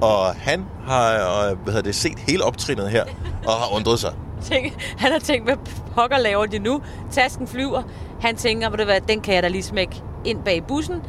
[0.01, 1.13] Og han har
[1.49, 3.03] øh, hvad hedder det, set hele optrinnet her,
[3.45, 4.13] og har undret sig.
[4.51, 5.57] Tænk, han har tænkt, hvad
[5.95, 6.81] pokker laver de nu?
[7.11, 7.83] Tasken flyver.
[8.21, 11.01] Han tænker, ved du hvad, den kan jeg da lige smække ind bag bussen,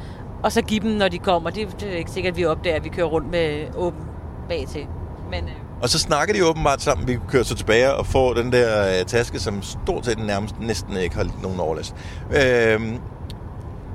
[0.42, 1.50] og så give dem, når de kommer.
[1.50, 4.00] Det, det er ikke sikkert, at vi opdager, at vi kører rundt med åben
[4.48, 4.86] bag til.
[5.30, 8.52] Men øh, Og så snakker de åbenbart sammen, vi kører så tilbage og får den
[8.52, 11.94] der øh, taske, som stort set nærmest næsten ikke har nogen overlast.
[12.42, 12.98] Øhm,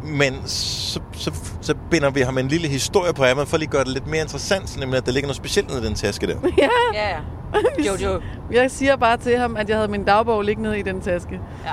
[0.04, 1.32] men så, så,
[1.62, 4.08] så binder vi ham en lille historie på ærmet, for lige at gøre det lidt
[4.08, 6.36] mere interessant, nemlig at der ligger noget specielt nede i den taske der.
[6.58, 7.20] ja, ja, ja.
[7.88, 8.22] Jojo.
[8.52, 11.40] jeg siger bare til ham, at jeg havde min dagbog liggende i den taske.
[11.66, 11.72] Ja.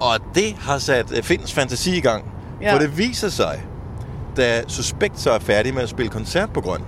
[0.00, 2.24] Og det har sat øh, Finns fantasi i gang.
[2.62, 2.74] Ja.
[2.74, 3.62] For det viser sig,
[4.36, 6.82] da Suspekt så er færdig med at spille koncert på Grøn,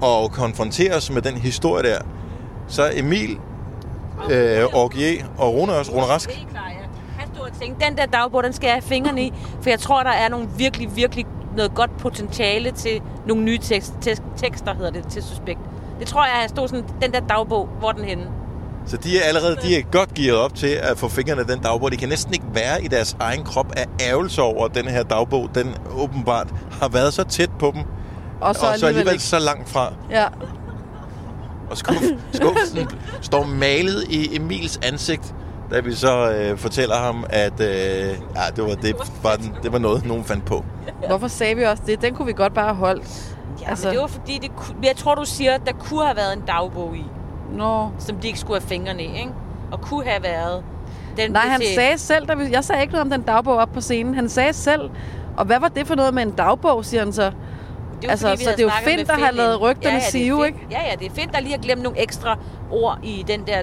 [0.00, 1.98] og konfronteres med den historie der,
[2.68, 3.38] så Emil,
[4.30, 6.30] øh, Orgier og Rune også, Rune Rask,
[7.60, 10.28] tænkte, den der dagbog, den skal jeg have fingrene i, for jeg tror, der er
[10.28, 13.94] nogle virkelig, virkelig noget godt potentiale til nogle nye tekst,
[14.36, 15.60] tekster, hedder det, til Suspekt.
[16.00, 18.24] Det tror jeg, jeg stod sådan, den der dagbog, hvor den henne?
[18.86, 21.60] Så de er allerede de er godt gearet op til at få fingrene af den
[21.60, 21.92] dagbog.
[21.92, 25.02] De kan næsten ikke være i deres egen krop af ærgelse over, at den her
[25.02, 26.48] dagbog, den åbenbart
[26.80, 27.82] har været så tæt på dem,
[28.40, 29.24] Og så, og så alligevel, alligevel ikke.
[29.24, 29.92] så langt fra.
[30.10, 30.26] Ja.
[31.70, 31.98] Og skuff,
[32.32, 32.88] skuffelsen
[33.22, 35.34] står malet i Emils ansigt,
[35.70, 38.12] da vi så øh, fortæller ham, at øh, ja,
[38.56, 40.64] det, var, det, var den, det var noget, nogen fandt på.
[41.06, 42.02] Hvorfor sagde vi også det?
[42.02, 43.36] Den kunne vi godt bare have holdt.
[43.62, 44.50] Ja, altså, men det var fordi, det,
[44.82, 47.04] jeg tror, du siger, at der kunne have været en dagbog i,
[47.52, 47.88] Nå.
[47.98, 49.30] som de ikke skulle have fingrene i, ikke?
[49.72, 50.64] Og kunne have været...
[51.16, 53.56] Den Nej, han til- sagde selv, da vi, jeg sagde ikke noget om den dagbog
[53.56, 54.14] op på scenen.
[54.14, 54.90] Han sagde selv,
[55.36, 57.32] og hvad var det for noget med en dagbog, siger han så?
[58.02, 60.46] Det Altså, fordi, så det er jo Finn, der har lavet rygterne ja, ja, sive,
[60.46, 60.58] ikke?
[60.70, 62.38] Ja, ja, det er Finn, der lige har glemt nogle ekstra
[62.70, 63.62] ord i den der,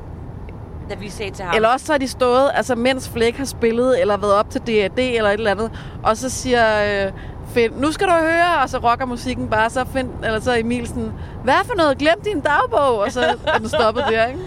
[0.89, 1.55] da vi sagde til ham.
[1.55, 4.61] Eller også så har de stået, altså mens Flæk har spillet, eller været op til
[4.61, 5.71] D&D eller et eller andet,
[6.03, 6.63] og så siger
[7.05, 7.11] øh,
[7.53, 10.87] Finn, nu skal du høre, og så rocker musikken bare, så Finn, eller så Emil
[10.87, 11.11] sådan,
[11.43, 14.39] hvad for noget, glem din dagbog, og så er den stoppet der, ikke?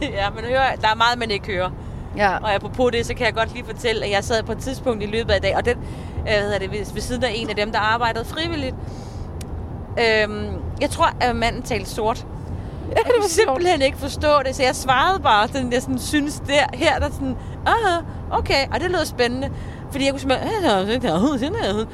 [0.18, 1.70] ja, men hør, der er meget, man ikke hører.
[2.16, 2.36] Ja.
[2.36, 5.02] Og apropos det, så kan jeg godt lige fortælle, at jeg sad på et tidspunkt
[5.02, 5.76] i løbet af i dag, og den,
[6.18, 8.74] øh, hvad hedder det, ved, ved siden af en af dem, der arbejdede frivilligt.
[9.98, 10.46] Øhm,
[10.80, 12.26] jeg tror, at manden talte sort.
[12.90, 16.42] Ja, Jeg kunne simpelthen ikke forstå det, så jeg svarede bare sådan, jeg sådan synes
[16.46, 19.50] der, her der sådan, aha, okay, og det lød spændende.
[19.94, 21.86] Fordi jeg kunne simpelthen...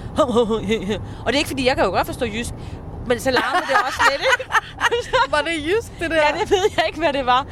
[1.25, 2.51] Og det er ikke, fordi jeg kan jo godt forstå jysk,
[3.07, 4.51] men så larmede det også lidt, ikke?
[5.31, 6.17] Var det jysk, det der?
[6.17, 7.47] Ja, det ved jeg ikke, hvad det var.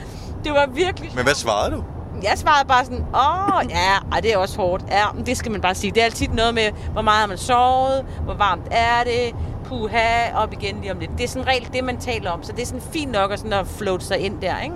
[0.44, 1.10] Det var virkelig...
[1.14, 1.84] Men hvad svarede du?
[2.22, 4.84] Jeg svarede bare sådan, åh, ja, ej, det er også hårdt.
[4.90, 5.90] Ja, men det skal man bare sige.
[5.90, 9.34] Det er altid noget med, hvor meget har man sovet, hvor varmt er det,
[9.64, 11.10] puha, op igen lige om lidt.
[11.18, 13.38] Det er sådan regel det, man taler om, så det er sådan fint nok at,
[13.38, 14.74] sådan at float sig ind der, ikke?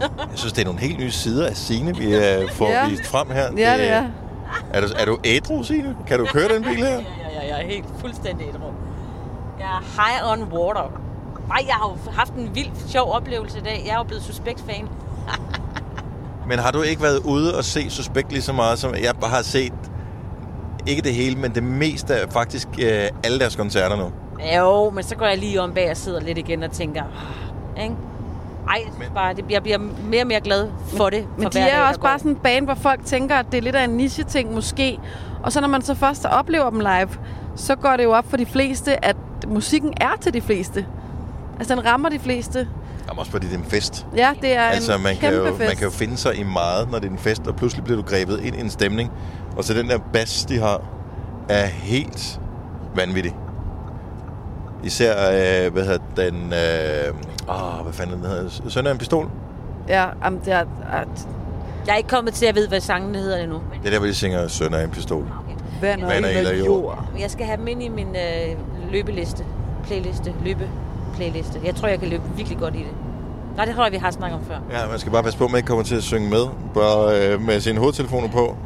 [0.00, 2.88] Jeg synes, det er nogle helt nye sider af Signe, vi øh, får Ja.
[2.88, 3.52] vist frem her.
[3.56, 4.04] Ja, det er.
[4.72, 5.96] Er du, er du ædru, Signe?
[6.06, 6.86] Kan du køre den bil her?
[7.00, 8.72] Ja, ja, ja, jeg er helt fuldstændig ædru.
[9.58, 10.92] Jeg er high on water.
[11.48, 13.82] Nej, jeg har jo haft en vild sjov oplevelse i dag.
[13.86, 14.88] Jeg er jo blevet suspekt-fan.
[16.48, 19.42] Men har du ikke været ude og se Suspekt lige så meget, som jeg har
[19.42, 19.72] set,
[20.86, 24.12] ikke det hele, men det meste af faktisk øh, alle deres koncerter nu?
[24.56, 27.82] Jo, men så går jeg lige om bag og sidder lidt igen og tænker, ah,
[27.82, 27.94] ikke?
[28.68, 29.78] Ej, Men- bare, det, jeg bliver
[30.10, 31.26] mere og mere glad for det.
[31.36, 33.36] Men for de hver dag, er der også bare sådan en bane, hvor folk tænker,
[33.36, 34.98] at det er lidt af en niche-ting måske.
[35.42, 37.08] Og så når man så først oplever dem live,
[37.56, 39.16] så går det jo op for de fleste, at
[39.48, 40.86] musikken er til de fleste.
[41.58, 42.68] Altså, den rammer de fleste.
[43.08, 44.06] Jamen også fordi det er en fest.
[44.16, 45.58] Ja, det er altså, en man kan, jo, fest.
[45.58, 47.96] man kan jo finde sig i meget, når det er en fest, og pludselig bliver
[48.02, 49.10] du grebet ind i en stemning.
[49.56, 50.82] Og så den der bass, de har,
[51.48, 52.40] er helt
[52.94, 53.36] vanvittig.
[54.84, 57.14] Især, øh, hvad hedder den, øh,
[57.48, 59.28] åh, hvad fanden den hedder, Sønder en pistol?
[59.88, 60.60] Ja, jamen, det er,
[60.92, 61.28] at
[61.86, 63.60] Jeg er ikke kommet til at vide, hvad sangen hedder endnu.
[63.82, 65.26] Det er der, hvor de synger Sønder en pistol.
[65.80, 67.04] vand Vand og ild og jord.
[67.12, 68.56] Men jeg skal have dem ind i min øh,
[68.92, 69.44] løbeliste.
[69.86, 70.34] Playliste.
[70.44, 70.68] Løbe
[71.16, 71.60] playliste.
[71.64, 72.92] Jeg tror, jeg kan løbe virkelig godt i det.
[73.56, 74.58] Nej, det tror jeg, vi har snakket om før.
[74.70, 77.28] Ja, man skal bare passe på, at man ikke kommer til at synge med, bare
[77.32, 78.56] øh, med sine hovedtelefoner på,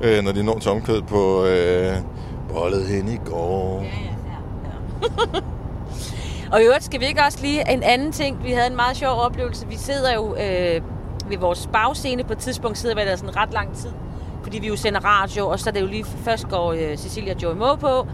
[0.00, 1.96] øh, når de når til omkvædet på øh,
[2.54, 3.84] bollet hen i går.
[6.52, 8.44] Og i øvrigt skal vi ikke også lige en anden ting.
[8.44, 9.68] Vi havde en meget sjov oplevelse.
[9.68, 10.82] Vi sidder jo øh,
[11.28, 13.90] ved vores bagscene på et tidspunkt, sidder vi der sådan ret lang tid.
[14.42, 17.34] Fordi vi jo sender radio, og så er det jo lige først går øh, Cecilia
[17.34, 18.06] og Joey Moe på,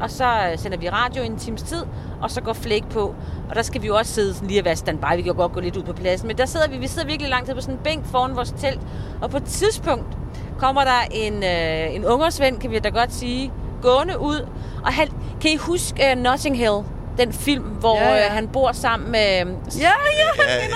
[0.00, 1.82] og så øh, sender vi radio i en times tid,
[2.22, 3.14] og så går flæk på.
[3.48, 5.16] Og der skal vi jo også sidde sådan lige og være standby.
[5.16, 6.28] Vi kan jo godt gå lidt ud på pladsen.
[6.28, 8.54] Men der sidder vi, vi sidder virkelig lang tid på sådan en bænk foran vores
[8.58, 8.80] telt.
[9.22, 10.18] Og på et tidspunkt
[10.58, 14.48] kommer der en, øh, en ungersvend, kan vi da godt sige, gående ud.
[14.84, 15.08] Og han,
[15.40, 16.95] kan I huske uh, Notting Hill?
[17.18, 18.22] Den film, hvor Ja, ja, ja.
[18.24, 18.28] ja.
[18.28, 19.20] han bor sammen med...
[19.20, 19.44] Ja,
[19.80, 19.88] ja.
[19.88, 19.92] Ja,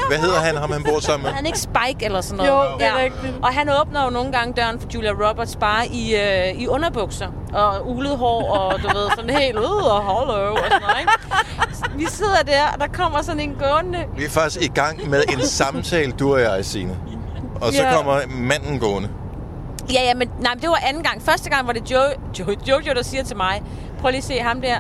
[0.09, 1.37] hvad hedder han, ham han bor sammen Er med?
[1.37, 2.51] han ikke Spike eller sådan noget?
[2.73, 3.35] Jo, det er rigtigt.
[3.43, 7.27] Og han åbner jo nogle gange døren for Julia Roberts bare i, øh, i underbukser
[7.53, 11.13] og ulet hår og du ved, sådan helt ud og holde og sådan noget, ikke?
[11.99, 13.99] Vi sidder der, og der kommer sådan en gående.
[14.17, 16.97] Vi er faktisk i gang med en samtale, du og jeg, Signe.
[17.61, 17.95] Og så Ja.
[17.95, 19.09] kommer manden gående.
[19.93, 21.23] Ja, ja, men, nej, men det var anden gang.
[21.23, 22.01] Første gang var det Joe,
[22.39, 23.63] Joe, Jojo, der siger til mig,
[24.01, 24.77] prøv lige at se ham der.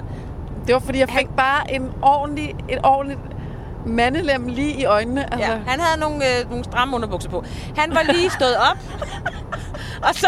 [0.71, 3.21] Det var, fordi jeg fik bare en ordentlig, et ordentligt
[3.87, 5.35] mandelem lige i øjnene.
[5.35, 7.45] Altså, Ja, han havde nogle, øh, nogle stramme underbukser på.
[7.77, 8.79] Han var lige stået op,
[10.09, 10.27] og så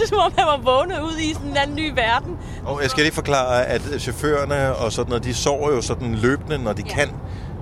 [0.00, 2.36] det som om, han var vågnet ud i sådan en anden ny verden.
[2.64, 6.58] Og jeg skal lige forklare, at chaufførerne og sådan noget, de sover jo sådan løbende,
[6.58, 6.94] når de ja.
[6.94, 7.08] kan.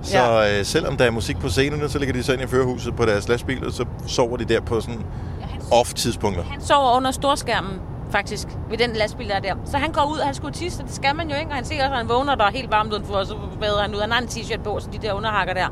[0.03, 0.59] Så Ja.
[0.59, 3.05] øh, selvom der er musik på scenerne, så ligger de så ind i førerhuset på
[3.05, 5.01] deres lastbil, og så sover de der på sådan
[5.71, 6.43] off-tidspunkter.
[6.43, 7.79] Han sover under storskærmen,
[8.17, 9.55] faktisk, ved den lastbil, der er der.
[9.71, 11.49] Så han går ud, og han skulle tisse, og det skal man jo ikke.
[11.51, 13.81] Og han ser også, at han vågner, der er helt varmt udenfor, og så bader
[13.81, 14.01] han ud.
[14.01, 15.67] Han har en t-shirt på, så de der underhakker der.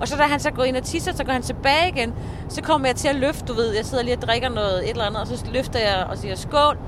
[0.00, 2.14] Og så da han så går ind og tisser, så går han tilbage igen.
[2.48, 3.74] Så kommer jeg til at løfte, du ved.
[3.76, 6.36] Jeg sidder lige og drikker noget, et eller andet, og så løfter jeg og siger
[6.36, 6.78] skål.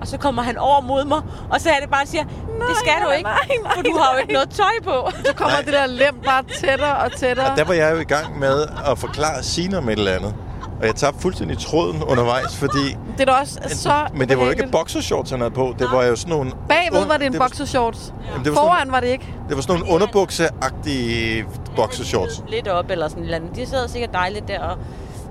[0.00, 1.20] Og så kommer han over mod mig,
[1.50, 2.24] og så er det bare og siger,
[2.68, 5.10] det skal du nej, ikke, nej, nej, for du har jo ikke noget tøj på.
[5.24, 7.50] Så kommer det der lem bare tættere og tættere.
[7.50, 10.34] Og der var jeg jo i gang med at forklare Sina om et eller andet.
[10.80, 12.96] Og jeg tabte fuldstændig tråden undervejs, fordi...
[13.12, 15.74] Det er da også så Men det var jo ikke boxershorts, han havde på.
[15.78, 16.52] Det var jo sådan nogle...
[16.68, 18.14] Bagved var det en det boxershorts.
[18.26, 19.34] Jamen, det var sådan Foran var det ikke.
[19.48, 22.42] Det var sådan nogle underbukseagtige boxershorts.
[22.48, 23.56] Lidt op eller sådan et eller andet.
[23.56, 24.78] De sad sikkert dejligt der og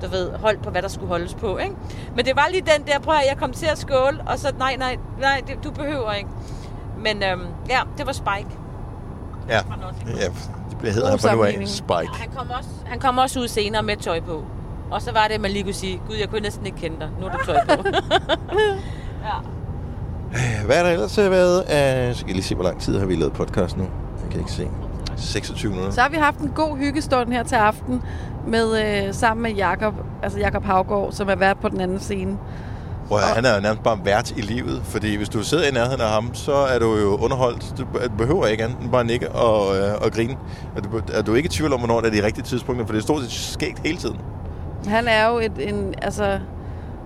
[0.03, 1.75] du ved, holdt på, hvad der skulle holdes på, ikke?
[2.15, 4.51] Men det var lige den der, prøv at jeg kom til at skåle, og så,
[4.58, 6.29] nej, nej, nej, det, du behøver ikke.
[6.99, 8.47] Men øhm, ja, det var Spike.
[9.49, 9.60] Ja,
[10.08, 10.25] ja
[10.69, 11.62] det bliver hedder han fra nu af.
[11.65, 12.13] Spike.
[12.13, 14.43] Han kom, også, han kom også ud senere med tøj på.
[14.91, 17.00] Og så var det, at man lige kunne sige, gud, jeg kunne næsten ikke kende
[17.00, 17.10] dig.
[17.19, 17.84] Nu er du tøj på.
[19.28, 19.38] ja.
[20.65, 21.63] Hvad er der ellers øh, været.
[22.15, 23.84] Så skal jeg lige se, hvor lang tid har vi lavet podcast nu.
[24.24, 24.69] Jeg kan ikke se.
[25.17, 25.91] 26 minutter.
[25.93, 28.02] Så har vi haft en god hyggestund her til aften
[28.48, 29.93] med øh, sammen med Jakob,
[30.24, 32.38] altså Jakob Havgård, som er vært på den anden scene.
[33.08, 35.72] Prøv, at han er jo nærmest bare vært i livet, fordi hvis du sidder i
[35.72, 37.78] nærheden af ham, så er du jo underholdt.
[37.78, 37.86] Du
[38.17, 40.38] behøver ikke andet end bare nikke og, øh, og grine.
[40.76, 42.93] Og du, er du ikke i tvivl om, hvornår det er de rigtige tidspunkter, for
[42.93, 44.17] det er stort set skægt hele tiden.
[44.88, 46.39] Han er jo et, en, altså,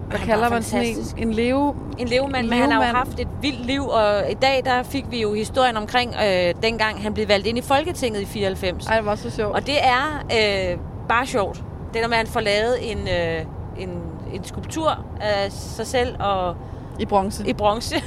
[0.07, 1.75] hvad Han kalder var man sådan en, en leve...
[1.97, 5.05] En levemand, men han har jo haft et vildt liv, og i dag der fik
[5.09, 8.87] vi jo historien omkring, øh, dengang han blev valgt ind i Folketinget i 94.
[8.87, 9.55] Ej, det var så sjovt.
[9.55, 11.63] Og det er øh, bare sjovt.
[11.93, 13.45] Det der med, at han får lavet en, øh,
[13.77, 13.89] en,
[14.33, 16.55] en skulptur af sig selv og
[16.99, 17.47] I bronze.
[17.47, 17.95] i bronze.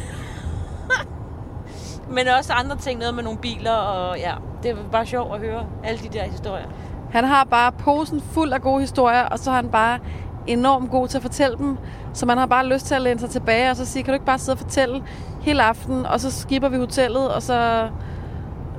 [2.16, 5.40] Men også andre ting, noget med nogle biler, og ja, det er bare sjovt at
[5.40, 6.66] høre alle de der historier.
[7.10, 9.98] Han har bare posen fuld af gode historier, og så er han bare
[10.46, 11.78] enormt god til at fortælle dem.
[12.14, 14.14] Så man har bare lyst til at læne sig tilbage og så sige, kan du
[14.14, 15.02] ikke bare sidde og fortælle
[15.40, 17.88] hele aftenen, og så skipper vi hotellet, og så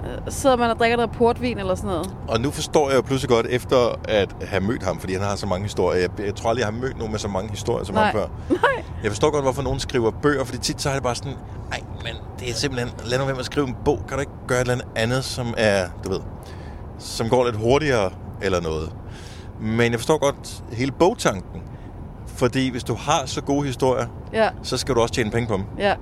[0.06, 2.16] øh, sidder man og drikker noget portvin eller sådan noget.
[2.28, 5.36] Og nu forstår jeg jo pludselig godt, efter at have mødt ham, fordi han har
[5.36, 6.00] så mange historier.
[6.02, 8.04] Jeg, jeg tror aldrig, jeg har mødt nogen med så mange historier som Nej.
[8.04, 8.28] ham før.
[8.50, 8.84] Nej.
[9.04, 11.34] Jeg forstår godt, hvorfor nogen skriver bøger, fordi tit så er det bare sådan,
[11.72, 14.00] ej, men det er simpelthen, lad nu være med at skrive en bog.
[14.08, 16.20] Kan du ikke gøre et eller andet, som er, du ved,
[17.00, 18.12] som går lidt hurtigere
[18.42, 18.92] eller noget.
[19.62, 21.62] Men jeg forstår godt hele bogtanken.
[22.28, 25.54] Fordi hvis du har så gode historier, Ja, så skal du også tjene penge på
[25.58, 25.64] dem.
[25.80, 25.96] ja.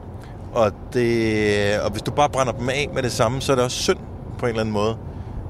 [0.54, 3.66] Og, det, og hvis du bare brænder dem af med det samme, så er det
[3.66, 3.98] også synd
[4.38, 4.98] på en eller anden måde.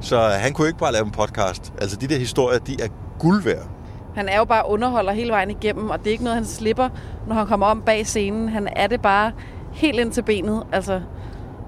[0.01, 1.73] Så han kunne ikke bare lave en podcast.
[1.81, 2.87] Altså de der historier, de er
[3.19, 3.67] guld værd.
[4.15, 6.89] Han er jo bare underholder hele vejen igennem, og det er ikke noget, han slipper,
[7.27, 8.49] når han kommer om bag scenen.
[8.49, 9.31] Han er det bare
[9.71, 10.63] helt ind til benet.
[10.71, 11.01] Altså,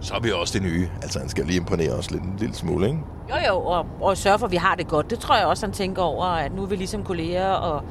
[0.01, 0.89] Så er vi også det nye.
[1.01, 2.99] Altså han skal lige imponere os lidt en lille smule, ikke?
[3.29, 5.09] Jo jo, og, og sørge for, at vi har det godt.
[5.09, 7.83] Det tror jeg også, han tænker over, at nu er vi ligesom kolleger, og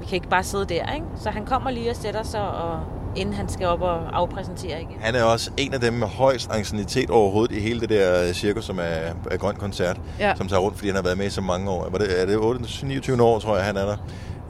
[0.00, 1.06] vi kan ikke bare sidde der, ikke?
[1.22, 2.80] Så han kommer lige og sætter sig, og,
[3.16, 4.96] inden han skal op og afpræsentere igen.
[5.00, 8.64] Han er også en af dem med højst anciennitet overhovedet i hele det der cirkus,
[8.64, 8.82] som er,
[9.30, 10.34] er Grøn Koncert, Ja.
[10.36, 11.88] som tager rundt, fordi han har været med i så mange år.
[11.90, 13.96] Var det, er det 28, 29 år, tror jeg, han er der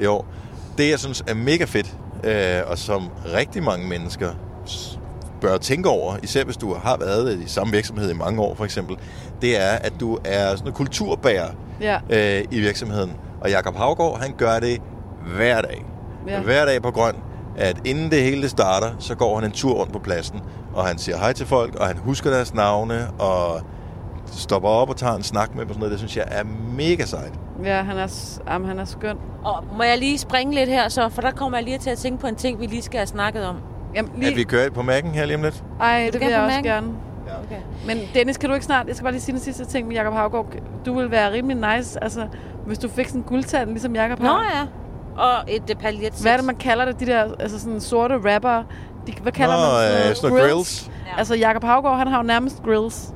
[0.00, 0.26] i år.
[0.78, 4.30] Det, jeg synes er mega fedt, øh, og som rigtig mange mennesker
[5.42, 8.64] bør tænke over, især hvis du har været i samme virksomhed i mange år, for
[8.64, 8.96] eksempel,
[9.42, 11.48] det er, at du er sådan en kulturbærer
[11.80, 12.00] ja.
[12.10, 13.12] øh, i virksomheden.
[13.40, 14.82] Og Jakob Havgård, han gør det
[15.36, 15.84] hver dag.
[16.28, 16.40] Ja.
[16.40, 17.14] Hver dag på grøn.
[17.56, 20.40] At inden det hele starter, så går han en tur rundt på pladsen.
[20.74, 23.60] Og han siger hej til folk, og han husker deres navne, og
[24.26, 25.90] stopper op og tager en snak med dem og sådan noget.
[25.90, 26.44] Det synes jeg er
[26.76, 27.32] mega sejt.
[27.64, 29.16] Ja, han er, jamen, han er skøn.
[29.44, 31.98] Og må jeg lige springe lidt her så, for der kommer jeg lige til at
[31.98, 33.56] tænke på en ting, vi lige skal have snakket om.
[33.94, 34.30] Jamen, Lige...
[34.30, 35.64] At vi kører på mærken her lige om lidt.
[35.80, 36.64] Ej, du det vil jeg også mærken?
[36.64, 36.86] gerne.
[37.44, 37.60] Okay.
[37.86, 38.86] Men Dennis, kan du ikke snart...
[38.86, 40.46] Jeg skal bare lige sige den sidste ting med Jacob Havgaard.
[40.86, 42.26] Du vil være rimelig nice, altså,
[42.66, 44.42] hvis du fik sådan en guldtand, ligesom Jacob Nå har.
[44.42, 44.66] ja.
[45.22, 46.12] Og et uh, paljet.
[46.22, 47.00] Hvad er det, man kalder det?
[47.00, 48.62] De der altså sådan sorte rapper.
[49.06, 50.90] De, hvad kalder Nå, man øh, sådan noget grills.
[51.06, 51.18] Ja.
[51.18, 53.14] Altså, Jacob Havgaard, han har jo nærmest grills.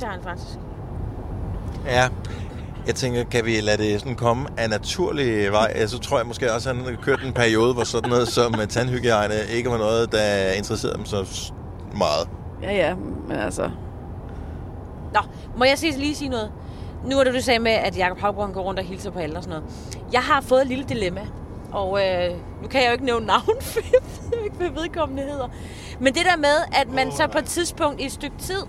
[0.00, 0.58] Det har han faktisk.
[1.86, 2.08] Ja.
[2.90, 5.86] Jeg tænker, kan vi lade det sådan komme af naturlig vej?
[5.86, 8.54] Så tror jeg måske også, at han har kørt en periode, hvor sådan noget som
[8.60, 11.52] øh, tandhygiejne ikke var noget, der interesserede dem så
[11.92, 12.28] meget.
[12.62, 12.94] Ja, ja,
[13.28, 13.70] men altså...
[15.14, 15.20] Nå,
[15.56, 16.52] må jeg sige, lige sige noget?
[17.04, 19.36] Nu er det, du sagde med, at Jacob Havgård går rundt og hilser på alle
[19.36, 19.74] og sådan noget.
[20.12, 21.20] Jeg har fået et lille dilemma.
[21.72, 22.30] Og øh,
[22.62, 24.00] nu kan jeg jo ikke nævne navn, for jeg
[24.30, 25.48] ved ikke, hvad vedkommende hedder.
[26.00, 28.62] Men det der med, at man så på et tidspunkt i et stykke tid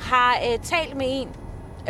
[0.00, 1.28] har øh, talt med en,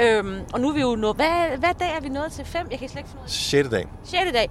[0.02, 1.16] Øhm, og nu er vi jo nået...
[1.16, 2.44] Hvad, hvad dag er vi nået til?
[2.44, 2.66] Fem?
[2.70, 3.68] Jeg kan slet ikke finde ud af 6.
[3.68, 3.80] dag.
[3.80, 3.88] det.
[4.04, 4.50] Sjette dag.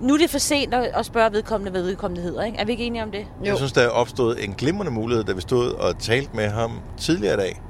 [0.00, 2.58] Nu er det for sent at, at spørge vedkommende, hvad vedkommende hedder, ikke?
[2.58, 3.20] Er vi ikke enige om det?
[3.20, 3.44] Jo.
[3.44, 6.80] Jeg synes, der er opstået en glimrende mulighed, da vi stod og talte med ham
[6.96, 7.62] tidligere i dag.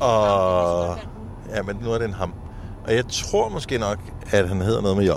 [0.00, 0.96] Og...
[1.54, 2.34] Ja, men nu er det en ham.
[2.86, 3.98] Og jeg tror måske nok,
[4.30, 5.10] at han hedder noget med J.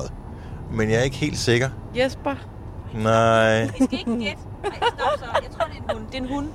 [0.71, 1.69] Men jeg er ikke helt sikker.
[1.97, 2.35] Jesper.
[2.93, 4.41] Nej, Vi skal ikke gætte.
[4.63, 5.25] Nej, stop så.
[5.43, 6.07] Jeg tror, det er en hund.
[6.11, 6.47] Det er en hund.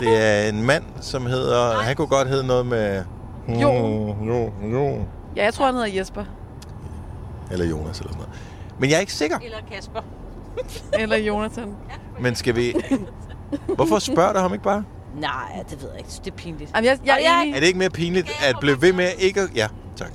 [0.00, 1.72] det er en mand, som hedder...
[1.72, 3.04] Han kunne godt hedde noget med...
[3.62, 3.72] Jo.
[4.26, 4.98] Jo, jo.
[5.36, 6.24] Ja, jeg tror, han hedder Jesper.
[7.50, 8.40] Eller Jonas eller sådan noget.
[8.78, 9.38] Men jeg er ikke sikker.
[9.38, 10.00] Eller Kasper.
[11.00, 11.74] Eller Jonathan.
[12.20, 12.74] Men skal vi...
[13.74, 14.84] Hvorfor spørger du ham ikke bare?
[15.20, 16.10] Nej, det ved jeg ikke.
[16.24, 16.70] Det er pinligt.
[16.74, 17.54] Jamen, jeg, jeg er jeg- enig.
[17.56, 19.48] Er det ikke mere pinligt at blive ved med ikke at...
[19.54, 20.10] Ja, tak.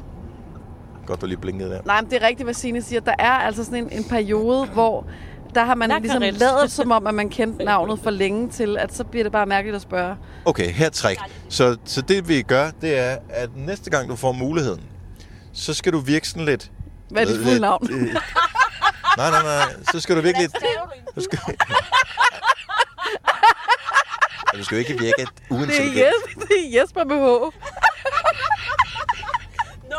[1.06, 1.82] Godt, du lige blinkede der.
[1.86, 3.00] Nej, men det er rigtigt, hvad Signe siger.
[3.02, 5.06] Der er altså sådan en, en periode, hvor
[5.56, 8.96] der har man ligesom lavet som om, at man kendte navnet for længe til, at
[8.96, 10.16] så bliver det bare mærkeligt at spørge.
[10.46, 11.18] Okay, her træk.
[11.50, 14.82] Så, så det vi gør, det er, at næste gang du får muligheden,
[15.54, 16.72] så skal du virke sådan lidt...
[17.10, 17.88] Hvad er dit fulde navn?
[17.92, 18.02] Øh,
[19.18, 19.74] nej, nej, nej.
[19.92, 20.50] Så skal du virkelig...
[21.16, 21.40] Du skal...
[24.58, 25.98] Du skal jo ikke virke Det er, uintelligent.
[25.98, 27.54] Jesper, det er Jesper med H.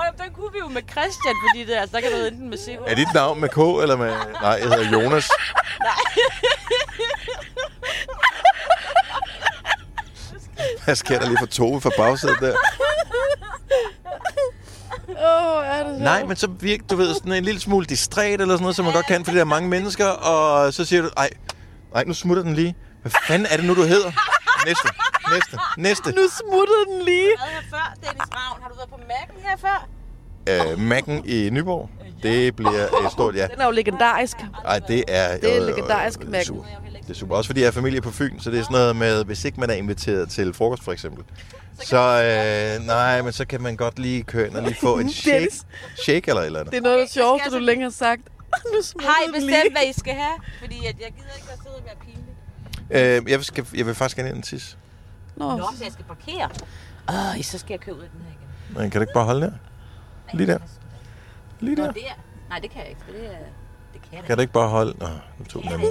[0.06, 2.58] Jamen, den kunne vi jo med Christian, fordi det er, så kan du enten med
[2.58, 2.70] CH.
[2.86, 4.10] Er dit navn med K eller med...
[4.42, 5.30] Nej, jeg hedder Jonas.
[10.84, 12.56] Hvad sker der lige for Tove fra bagsædet der?
[15.08, 16.02] Åh, oh, er det så?
[16.02, 18.84] Nej, men så virker du ved, sådan en lille smule distræt eller sådan noget, som
[18.84, 21.30] man godt kan, fordi der er mange mennesker, og så siger du, ej,
[21.94, 22.76] ej, nu smutter den lige.
[23.02, 24.12] Hvad fanden er det nu, du hedder?
[24.66, 24.88] Næste,
[25.32, 26.10] næste, næste.
[26.12, 27.36] Nu smuttede den lige.
[27.38, 28.62] Hvad her før, Dennis Ravn?
[28.62, 29.88] Har du været på Mac'en her før?
[30.48, 31.90] Øh, Mac'en i Nyborg,
[32.22, 33.46] det bliver et stort ja.
[33.46, 34.36] Den er jo legendarisk.
[34.64, 35.38] Ej, det er...
[35.38, 36.54] Det er øh, legendarisk øh, Mac'en.
[37.02, 37.36] Det er super.
[37.36, 39.60] Også fordi jeg er familie på Fyn, så det er sådan noget med, hvis ikke
[39.60, 41.24] man er inviteret til frokost for eksempel,
[41.80, 41.96] så,
[42.78, 45.48] øh, nej, men så kan man godt lige køre ind og lige få en shake,
[46.04, 46.72] shake eller et eller andet.
[46.72, 48.22] Det er noget af det sjoveste, du længe har sagt.
[48.74, 50.34] Nu smuttede Har I den bestemt, hvad I skal have?
[50.60, 53.26] Fordi at jeg gider ikke at sidde og være pinlig.
[53.26, 54.76] Øh, jeg, skal, jeg vil faktisk gerne ind og tisse.
[55.36, 56.48] Nå, Nå, så jeg skal parkere.
[57.08, 58.80] Åh, så skal jeg køre ud af den her igen.
[58.80, 59.52] Men kan du ikke bare holde der?
[60.32, 60.58] Lige der.
[61.60, 61.88] Lige Nå, der.
[61.88, 61.92] er...
[62.48, 63.38] Nej, det kan jeg ikke, for det er...
[63.92, 64.94] Det kan Kan du ikke bare holde...
[64.98, 65.06] Nå,
[65.38, 65.88] nu tog den anden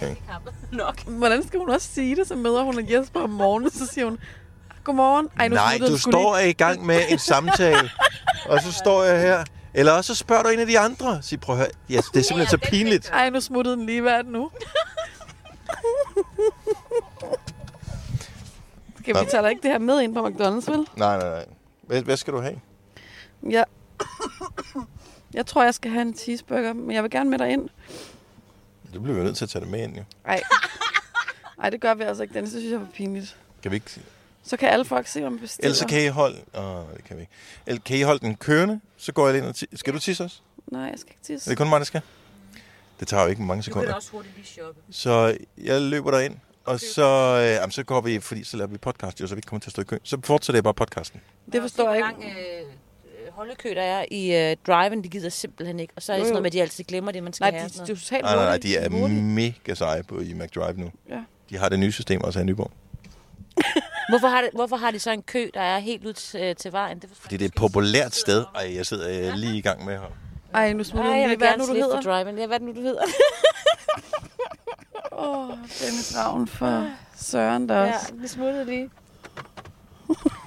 [0.00, 1.02] handicappet nok.
[1.04, 2.28] hvordan skal hun også sige det?
[2.28, 4.18] Så møder hun Jesper om morgenen, så siger hun,
[4.84, 5.28] Godmorgen.
[5.38, 7.90] Ej, nu Nej, du står er i gang med en samtale,
[8.48, 9.44] og så står jeg her.
[9.74, 11.22] Eller også så spørger du en af de andre.
[11.22, 11.68] Sig, prøv at høre.
[11.90, 13.10] Ja, det er simpelthen så pinligt.
[13.10, 14.00] Ej, nu smuttede den lige.
[14.00, 14.50] Hvad er det nu?
[19.02, 20.86] Skal vi tage ikke det her med ind på McDonald's, vel?
[20.96, 21.44] Nej, nej, nej.
[21.82, 22.60] Hvad, hvad skal du have?
[23.50, 23.64] Ja.
[25.34, 27.68] Jeg tror, jeg skal have en cheeseburger, men jeg vil gerne med dig ind.
[28.94, 30.02] Du bliver vi nødt til at tage det med ind, jo.
[30.24, 30.42] Ej.
[31.62, 32.34] Ej, det gør vi altså ikke.
[32.34, 33.36] Den synes jeg var pinligt.
[33.62, 34.00] Kan vi ikke...
[34.46, 35.66] Så kan alle folk se, hvad man bestiller.
[35.66, 36.36] Ellers så kan I holde...
[36.54, 36.64] Åh,
[36.96, 37.32] det kan vi ikke.
[37.66, 38.80] Eller kan I holde den kørende?
[38.96, 40.40] Så går jeg ind og ti- Skal du tisse også?
[40.66, 41.50] Nej, jeg skal ikke Er tisse.
[41.50, 42.00] det kun mig, der skal?
[43.00, 43.94] Det tager jo ikke mange Du kan sekunder.
[43.94, 44.80] også hurtigt lige shoppe.
[44.90, 48.78] Så jeg løber derind, og så, øh, jamen, så går vi, fordi så laver vi
[48.78, 49.98] podcast, jo, så vi ikke kommer til at stå i kø.
[50.02, 51.20] Så fortsætter jeg bare podcasten.
[51.52, 52.34] Det forstår jeg Hvor ikke.
[52.36, 52.66] lang øh,
[53.36, 55.92] holdekø der er i øh, driven, de gider simpelthen ikke.
[55.96, 57.58] Og så er det sådan noget med, at de altid glemmer det, man skal Nej,
[57.60, 57.68] have.
[57.68, 60.90] de, de er totalt Nej, nej, nej, de er mega seje på i McDrive nu.
[61.10, 61.18] Ja.
[61.50, 62.70] De har det nye system også her i Nyborg.
[64.10, 66.72] Hvorfor, har det, hvorfor har de så en kø, der er helt ud til, til
[66.72, 66.98] vejen?
[66.98, 68.44] Det Fordi det er et populært sted.
[68.54, 70.12] Ej, jeg sidder øh, lige i gang med her.
[70.54, 71.38] Ej, nu smuttede Ej, jeg lige.
[71.38, 72.02] vil Hvad er nu, du slippe hedder?
[72.02, 72.38] for driven.
[72.38, 73.02] Ja, hvad er det nu, du hedder?
[75.12, 78.12] Åh, oh, Dennis Ravn for Søren der ja, også.
[78.22, 78.90] det smuttede lige.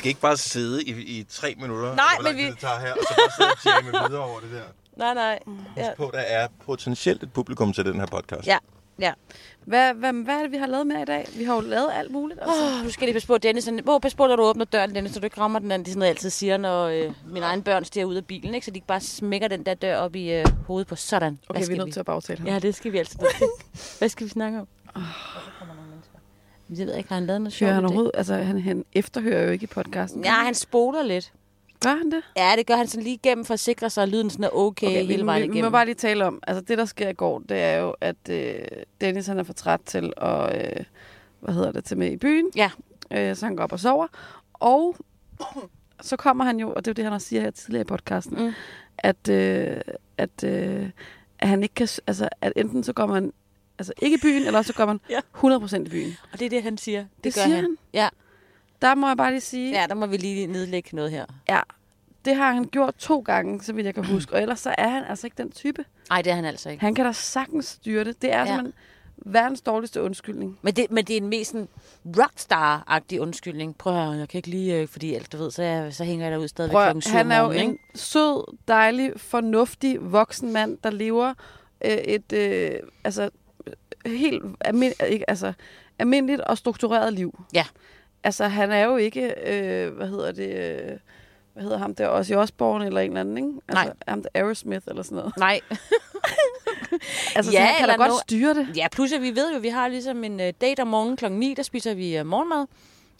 [0.00, 2.92] Skal ikke bare sidde i, i tre minutter, Nej, hvor men vi- det tager her,
[2.92, 3.30] og så bare
[3.62, 4.62] sidde og jamme videre over det der.
[4.96, 5.38] Nej, nej.
[5.76, 5.86] Ja.
[5.86, 8.46] Husk på, der er potentielt et publikum til den her podcast.
[8.46, 8.58] Ja,
[9.00, 9.12] ja.
[9.64, 11.28] Hvad, hvad, hvad er det, vi har lavet med i dag?
[11.36, 12.40] Vi har jo lavet alt muligt.
[12.42, 12.56] Altså.
[12.78, 13.68] Oh, nu skal jeg lige passe på, Dennis.
[13.84, 15.84] Hvor pas på, når du åbner døren, Dennis, så du ikke rammer den anden.
[15.84, 18.24] Det er sådan noget, jeg altid siger, når øh, mine egne børn stiger ud af
[18.24, 18.64] bilen, ikke?
[18.64, 21.38] Så de ikke bare smækker den der dør op i øh, hovedet på sådan.
[21.48, 22.48] Okay, Hvad vi er nødt til at bagtale ham.
[22.48, 23.18] Ja, det skal vi altid.
[23.98, 24.66] Hvad skal vi snakke om?
[24.94, 25.02] Oh.
[26.70, 27.72] Det ved jeg ikke, har han lavet noget sjovt?
[27.72, 28.10] Han overhovedet?
[28.14, 30.24] Altså, han, han efterhører jo ikke i podcasten.
[30.24, 31.32] Ja, han spoler lidt.
[31.84, 32.22] Gør han det?
[32.36, 34.48] Ja, det gør han sådan lige igennem for at sikre sig, at lyden sådan er
[34.56, 35.72] okay, okay hele vejen vi, vi må igennem.
[35.72, 38.54] bare lige tale om, altså det, der sker i går, det er jo, at øh,
[39.00, 40.84] Dennis han er for træt til at, øh,
[41.40, 42.46] hvad hedder det, til med i byen.
[42.56, 42.70] Ja.
[43.10, 44.06] Øh, så han går op og sover.
[44.54, 44.96] Og
[46.00, 47.84] så kommer han jo, og det er jo det, han også siger her tidligere i
[47.84, 48.52] podcasten, Mm.
[48.98, 49.76] at, øh,
[50.18, 50.90] at, øh,
[51.38, 53.32] at han ikke kan, altså at enten så går man
[53.80, 55.20] altså ikke i byen, eller så går man Ja.
[55.36, 56.16] 100% i byen.
[56.32, 57.00] Og det er det, han siger.
[57.00, 57.64] Det, Det gør siger han.
[57.64, 57.76] han.
[57.94, 58.08] Ja.
[58.82, 61.24] Der må jeg bare lige sige, ja, der må vi lige nedlægge noget her.
[61.48, 61.60] ja,
[62.24, 64.32] det har han gjort to gange, så vidt jeg kan huske.
[64.34, 65.84] Og ellers så er han altså ikke den type.
[66.10, 66.80] Nej, det er han altså ikke.
[66.80, 68.22] Han kan da sagtens styre det.
[68.22, 68.46] Det er Ja.
[68.46, 68.72] simpelthen
[69.24, 70.58] Verdens dårligste undskyldning.
[70.62, 71.68] Men det, men det er en mest sådan
[72.18, 73.76] rockstar-agtig undskyldning.
[73.78, 76.04] Prøv at høre, jeg kan ikke lige, øh, fordi alt du ved, så, jeg, så
[76.04, 80.52] hænger jeg derude stadigvæk Prøv, klokken han er jo morgenen, en sød, dejlig, fornuftig voksen
[80.52, 81.34] mand, der lever
[81.84, 82.70] øh, et øh,
[83.04, 83.30] altså,
[84.06, 85.52] helt almin- ikke, altså,
[85.98, 87.40] almindeligt og struktureret liv.
[87.54, 87.64] Ja.
[88.24, 90.96] Altså, han er jo ikke, øh, hvad hedder det, øh,
[91.52, 93.48] hvad hedder ham der, Ozzy Osbourne eller en eller anden, ikke?
[93.68, 93.94] Altså, Nej.
[94.08, 95.32] ham der Aerosmith eller sådan noget.
[95.38, 95.60] Nej.
[97.36, 98.68] Altså, Ja, han kan da godt no- styre det.
[98.76, 101.16] Ja, plus at vi ved jo, at vi har ligesom en uh, date om morgenen
[101.16, 102.66] klokken 9, der spiser vi uh, morgenmad.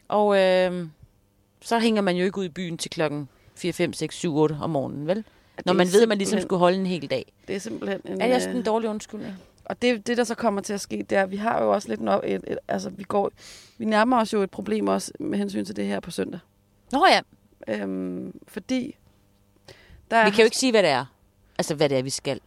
[0.09, 0.87] Og øh,
[1.61, 4.57] så hænger man jo ikke ud i byen til klokken 4, 5, 6, 7, 8
[4.63, 5.25] om morgenen, vel?
[5.67, 7.33] Når man ved, at man ligesom skulle holde en hel dag.
[7.49, 8.21] Det er simpelthen en...
[8.21, 9.35] Er det også øh, en dårlig undskyldning?
[9.71, 11.73] Og det, det, der så kommer til at ske, det er, at vi har jo
[11.73, 13.31] også lidt nok et, et, altså vi går,
[13.79, 16.41] vi nærmer os jo et problem også med hensyn til det her på søndag.
[16.93, 17.21] Nå ja,
[17.69, 18.97] Øhm, fordi
[20.11, 21.05] der vi kan jo ikke sige, hvad det er.
[21.59, 22.41] Altså, hvad det er, vi skal.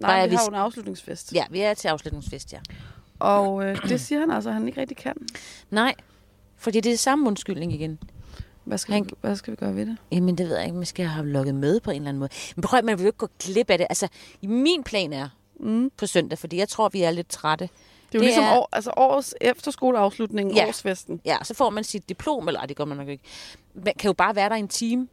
[0.00, 1.32] nej, bare, vi vi har jo en afslutningsfest.
[1.34, 2.58] Ja, vi er til afslutningsfest, ja.
[3.18, 5.14] Og øh, det siger han altså, at han ikke rigtig kan.
[5.70, 5.94] Nej,
[6.56, 7.98] fordi det er samme undskyldning igen.
[8.64, 9.96] Hvad skal, Han- vi, hvad skal vi gøre ved det?
[10.12, 10.76] Jamen, det ved jeg ikke.
[10.76, 12.30] Man skal have lukket med på en eller anden måde.
[12.56, 13.86] Men prøv man vil jo ikke gå glip af det.
[13.90, 14.08] Altså,
[14.42, 15.28] min plan er
[15.60, 15.90] Mm.
[15.96, 17.64] på søndag, fordi jeg tror, vi er lidt trætte.
[17.64, 17.70] Det
[18.14, 20.68] er jo Det ligesom er- år, altså årets efterskoleafslutning, Ja.
[20.68, 21.20] årsfesten.
[21.24, 23.24] Ja, så får man sit diplom, eller ej, det gør man nok ikke.
[23.74, 25.08] Man kan jo bare være der i en time.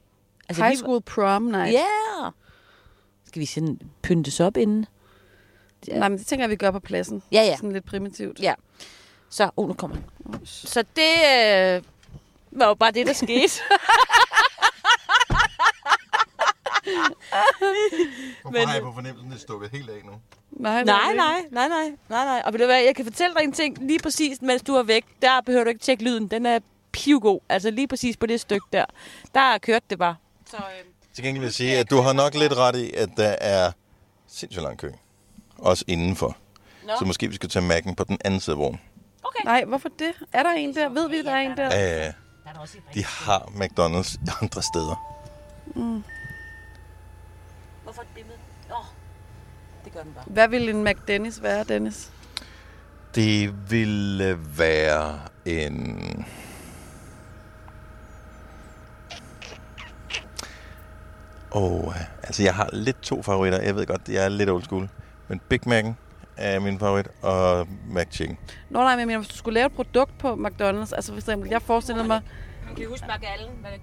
[0.50, 1.74] Altså, High school prom night.
[1.74, 1.80] Ja!
[2.22, 2.32] Yeah.
[3.28, 4.86] Skal vi sådan pyntes op inden?
[5.88, 6.00] Ja.
[6.00, 7.24] Nej, men det tænker jeg, vi gør på pladsen.
[7.32, 7.56] Ja, ja.
[7.56, 8.40] Sådan lidt primitivt.
[8.40, 8.54] Ja.
[9.30, 10.46] Så, oh, nu kommer han.
[10.46, 11.14] Så det
[11.78, 11.82] øh,
[12.52, 13.54] var jo bare det, der skete.
[18.42, 20.12] Hvorfor Men- har jeg på fornemmelsen, det er stukket helt af nu?
[20.52, 22.42] Nej, nej, nej, nej, nej, nej, nej.
[22.46, 24.84] Og ved du hvad, jeg kan fortælle dig en ting lige præcis, mens du er
[24.84, 25.06] væk.
[25.22, 26.28] Der behøver du ikke tjekke lyden.
[26.28, 26.60] Den er
[26.92, 27.40] pivgod.
[27.50, 28.86] Altså lige præcis på det stykke der.
[29.36, 30.16] Der kørte det bare.
[30.50, 30.64] Så, øh,
[31.16, 33.72] Til gengæld vil jeg sige, at du har nok lidt ret i, at der er
[34.28, 34.92] sindssygt lang kø.
[35.58, 36.38] Også indenfor.
[36.88, 36.94] Nå.
[37.00, 38.82] Så måske vi skal tage Mac'en på den anden side af vognen.
[39.24, 39.44] okay.
[39.46, 40.14] Nej, hvorfor det?
[40.34, 40.90] Er der en der?
[40.90, 41.70] Ved vi, der er en der?
[41.70, 42.12] Der
[42.54, 44.96] der også et de har McDonald's andre steder.
[47.94, 48.36] Hvorfor det bimmet?
[48.72, 48.86] Åh, oh,
[49.86, 50.24] det gør den bare.
[50.28, 52.12] Hvad vil en McDennis være, Dennis?
[53.16, 56.26] Det ville være en...
[61.52, 63.62] Oh, altså jeg har lidt to favoritter.
[63.62, 64.90] Jeg ved godt, jeg er lidt old school.
[65.28, 65.94] Men Big Mac'en
[66.38, 68.38] er min favorit, og McChicken.
[68.70, 71.18] Nå nej, men jeg mener, hvis du skulle lave et produkt på McDonald's, altså for
[71.18, 72.22] eksempel, jeg forestiller mig,
[72.68, 73.06] Kan I huske?
[73.06, 73.16] Hvad
[73.72, 73.78] der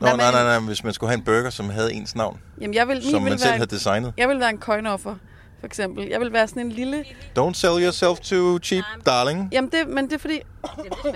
[0.00, 2.40] Nå, Nej, nej, nej, nej, hvis man skulle have en burger, som havde ens navn,
[2.60, 4.14] jamen jeg vil, som vil man selv være, havde designet.
[4.16, 5.14] jeg vil være en coin-offer,
[5.60, 6.08] for eksempel.
[6.08, 7.04] Jeg vil være sådan en lille,
[7.38, 9.48] Don't sell yourself too cheap, darling.
[9.52, 10.40] jamen det, men det er fordi,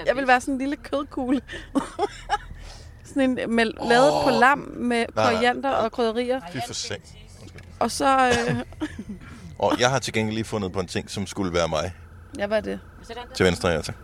[0.07, 1.41] jeg vil være sådan en lille kødkugle.
[3.05, 5.33] sådan en, med, lavet på lam med nej.
[5.35, 6.41] koriander og krydderier.
[6.53, 7.03] Fy for seng.
[7.81, 8.57] Og så, øh,
[9.59, 11.95] Og jeg har til gengæld lige fundet på en ting, som skulle være mig.
[12.39, 12.81] ja, hvad er det?
[13.35, 13.95] Til venstre, ja tak.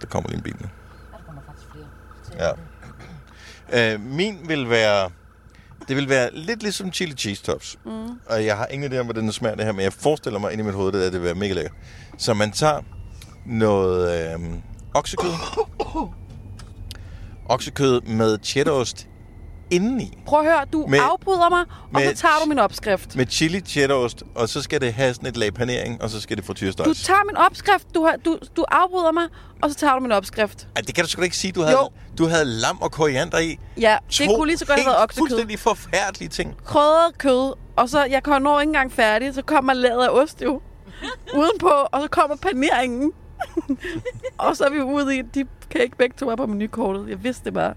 [0.00, 0.68] Der kommer lige en bil nu.
[1.12, 2.48] Der kommer faktisk flere.
[2.48, 2.52] Ja.
[3.72, 5.10] Øh, min vil være...
[5.88, 7.78] Det vil være lidt ligesom chili cheese tops.
[7.84, 7.90] Mm.
[8.26, 10.52] Og jeg har ingen idé om, hvordan det smager det her, men jeg forestiller mig
[10.52, 11.72] ind i mit hoved, at det vil være mega lækkert.
[12.18, 12.80] Så man tager
[13.46, 14.40] noget øh,
[14.94, 15.30] oksekød.
[17.54, 19.08] oksekød med cheddarost
[19.70, 20.18] indeni.
[20.26, 23.16] Prøv at høre, du Med- afbryder mig, og med- så tager du min opskrift.
[23.16, 26.36] Med chili cheddarost, og så skal det have sådan et lag panering, og så skal
[26.36, 27.02] det Du frityrestøjs.
[27.02, 29.24] tager min opskrift, du, har, du, du afbryder mig,
[29.62, 30.68] og så tager du min opskrift.
[30.76, 31.52] Ej, det kan du sgu da ikke sige.
[31.52, 31.88] Du havde, Jo.
[32.18, 33.58] du havde lam og koriander i.
[33.80, 35.20] Ja, det kunne lige så godt have været oksekød.
[35.20, 36.56] fuldstændig forfærdelige ting.
[36.64, 40.60] krydret kød, og så, jeg når ikke engang færdig, så kommer laget af ost jo
[41.40, 43.12] udenpå, og så kommer paneringen.
[44.38, 47.08] og så er vi ude i, de kan ikke begge to være på menukortet.
[47.08, 47.74] Jeg vidste det bare.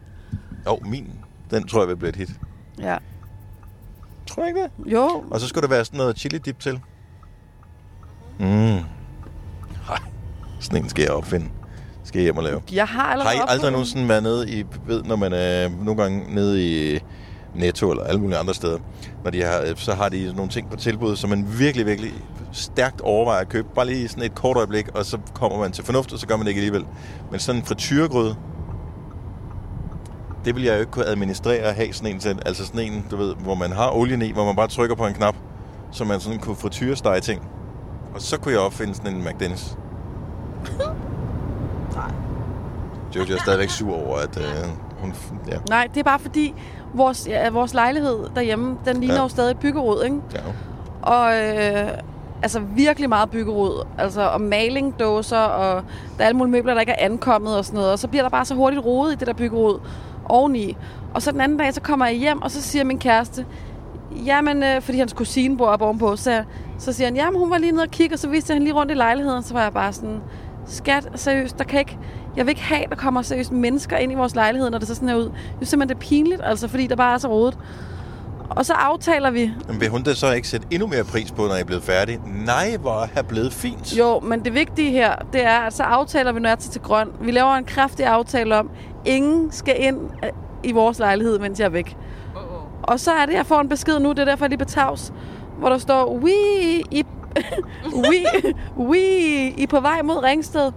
[0.67, 1.11] Jo, min,
[1.51, 2.29] den tror jeg vil blive et hit.
[2.79, 2.97] Ja.
[4.27, 4.91] Tror jeg ikke det?
[4.91, 6.79] Jo, Og så skulle der være sådan noget chili dip til.
[8.39, 8.45] Mm.
[8.47, 8.83] Ej,
[10.59, 11.49] sådan en skal jeg opfinde.
[12.03, 12.61] Skal jeg hjem og lave.
[12.71, 16.01] jeg har allerede Har I aldrig nogensinde været nede i, ved, når man er nogle
[16.01, 16.99] gange nede i
[17.55, 18.77] Netto eller alle mulige andre steder,
[19.23, 22.11] når de har, så har de nogle ting på tilbud, som man virkelig, virkelig
[22.51, 23.67] stærkt overvejer at købe.
[23.75, 26.37] Bare lige sådan et kort øjeblik, og så kommer man til fornuft, og så gør
[26.37, 26.85] man det ikke alligevel.
[27.31, 28.35] Men sådan en frityregryde,
[30.45, 32.39] det vil jeg jo ikke kunne administrere at have sådan en til.
[32.45, 35.07] Altså sådan en, du ved, hvor man har olien i, hvor man bare trykker på
[35.07, 35.35] en knap,
[35.91, 37.41] så man sådan kunne frityrestege ting.
[38.13, 39.77] Og så kunne jeg opfinde sådan en McDennis.
[43.15, 44.69] Jojo er stadigvæk sur over, at øh,
[44.99, 45.13] hun...
[45.47, 46.53] Ja, Nej, det er bare fordi,
[46.93, 49.21] vores, ja, vores lejlighed derhjemme, den ligner ja.
[49.21, 50.17] jo stadig byggerod, ikke?
[50.33, 50.39] ja.
[51.01, 51.89] Og øh,
[52.43, 53.87] altså virkelig meget byggerod.
[53.97, 55.83] Altså og malingdåser, og
[56.17, 57.91] der er alle mulige møbler, der ikke er ankommet og sådan noget.
[57.91, 59.79] Og så bliver der bare så hurtigt rodet i det der byggerod
[60.31, 60.77] oveni.
[61.13, 63.45] Og så den anden dag, så kommer jeg hjem, og så siger min kæreste,
[64.25, 66.43] jamen, øh, fordi hans kusine bor op ovenpå, så,
[66.77, 68.73] så siger han, jamen, hun var lige nede og kigge, og så viste han lige
[68.73, 70.19] rundt i lejligheden, så var jeg bare sådan,
[70.65, 71.97] skat, seriøst, der kan ikke,
[72.35, 74.95] jeg vil ikke have, der kommer seriøst mennesker ind i vores lejlighed, når det så
[74.95, 75.23] sådan her ud.
[75.23, 77.57] Det er simpelthen det er pinligt, altså, fordi der bare er så rodet.
[78.55, 81.41] Og så aftaler vi, Men vil hun da så ikke sætte endnu mere pris på,
[81.41, 82.19] når jeg er blevet færdig?
[82.45, 83.97] Nej, hvor er blevet fint.
[83.97, 86.81] Jo, men det vigtige her, det er, at så aftaler vi, når jeg tager til
[86.81, 87.09] grøn.
[87.21, 88.69] Vi laver en kraftig aftale om,
[89.05, 90.29] ingen skal ind øh,
[90.63, 91.97] i vores lejlighed, mens jeg er væk.
[92.83, 94.65] Og så er det, jeg får en besked nu, det er derfor, jeg lige på
[94.65, 95.13] tavs,
[95.59, 96.31] hvor der står, we,
[96.91, 97.05] I,
[98.09, 98.17] we,
[98.77, 98.97] we,
[99.57, 100.71] I er på vej mod Ringsted.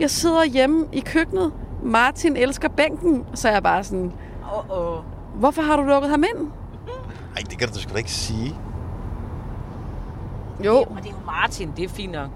[0.00, 1.52] Jeg sidder hjemme i køkkenet.
[1.82, 3.24] Martin elsker bænken.
[3.34, 4.12] Så er jeg bare sådan,
[4.54, 4.98] Åh, åh.
[5.34, 6.48] hvorfor har du lukket ham ind?
[7.36, 8.54] Ej, det kan du sgu da ikke sige.
[10.64, 12.28] Jo, Og det er jo Martin, det er fint nok.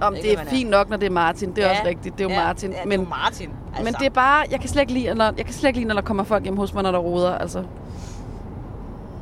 [0.00, 1.50] om det det er fint nok, når det er Martin.
[1.56, 2.18] Det er Ja, også rigtigt.
[2.18, 2.70] Det er jo ja, Martin.
[2.72, 3.50] Ja, det er jo Martin.
[3.68, 3.84] Altså.
[3.84, 5.88] Men det er bare, jeg kan slet ikke lide, når, jeg kan slet ikke lide,
[5.88, 7.38] når der kommer folk hjem hos mig, når der roder.
[7.38, 7.64] Altså,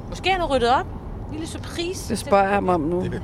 [0.09, 0.87] Måske har du ryddet op.
[1.33, 2.09] Lille surprise.
[2.09, 3.01] det spørger jeg ham om nu.
[3.03, 3.23] Det-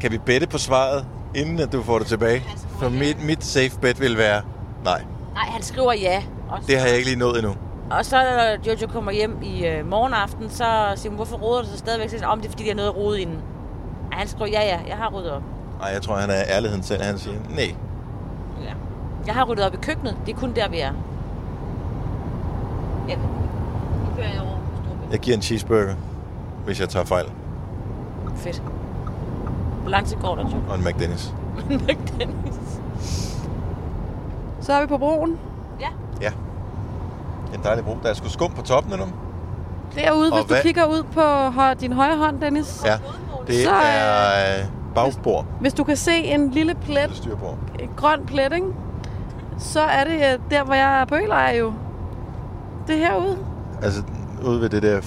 [0.00, 2.42] Kan vi bette på svaret, inden at du får det tilbage?
[2.78, 4.42] For mit, mit safe bet vil være,
[4.84, 5.02] nej,
[5.34, 6.22] Nej, han skriver ja.
[6.48, 7.54] Og, det har jeg ikke lige nået endnu.
[7.98, 11.68] Og så når Jojo kommer hjem i øh, morgenaften, så siger hun, hvorfor roder du
[11.68, 12.08] så stadigvæk?
[12.08, 13.38] Så siger han, om det er fordi, jeg har noget at rode inden.
[14.12, 15.42] Og han skriver, ja ja, jeg har ryddet op.
[15.80, 17.02] Nej, jeg tror, han er ærligheden selv.
[17.02, 17.74] Han siger, nej.
[18.64, 18.72] Ja.
[19.26, 20.16] Jeg har ryddet op i køkkenet.
[20.26, 20.92] Det er kun der, vi er.
[23.08, 23.16] Ja.
[23.16, 24.58] Nu kører jeg over.
[25.10, 25.94] Jeg giver en cheeseburger,
[26.64, 27.26] hvis jeg tager fejl.
[28.36, 28.62] Fedt.
[29.82, 30.56] Hvor lang tid går der, Jojo?
[30.68, 31.34] Og en McDennis.
[32.18, 32.80] Dennis.
[34.60, 35.38] Så er vi på broen.
[37.52, 37.56] Ja.
[37.56, 37.58] Ja.
[37.58, 37.96] En dejlig bro.
[38.02, 39.04] Der er sgu skum på toppen nu.
[39.94, 42.82] Derude, Og hvis du hvad- kigger ud på din højre hånd, Dennis.
[42.84, 42.98] Ja.
[43.46, 45.46] Det Så, er øh, bagbord.
[45.60, 47.28] Hvis du kan se en lille plet,
[47.80, 48.66] en grøn plet, ikke?
[49.58, 51.72] så er det øh, der, hvor jeg er på ølejer jo.
[52.86, 53.38] Det er herude.
[53.82, 54.02] Altså,
[54.44, 55.00] ude ved det der...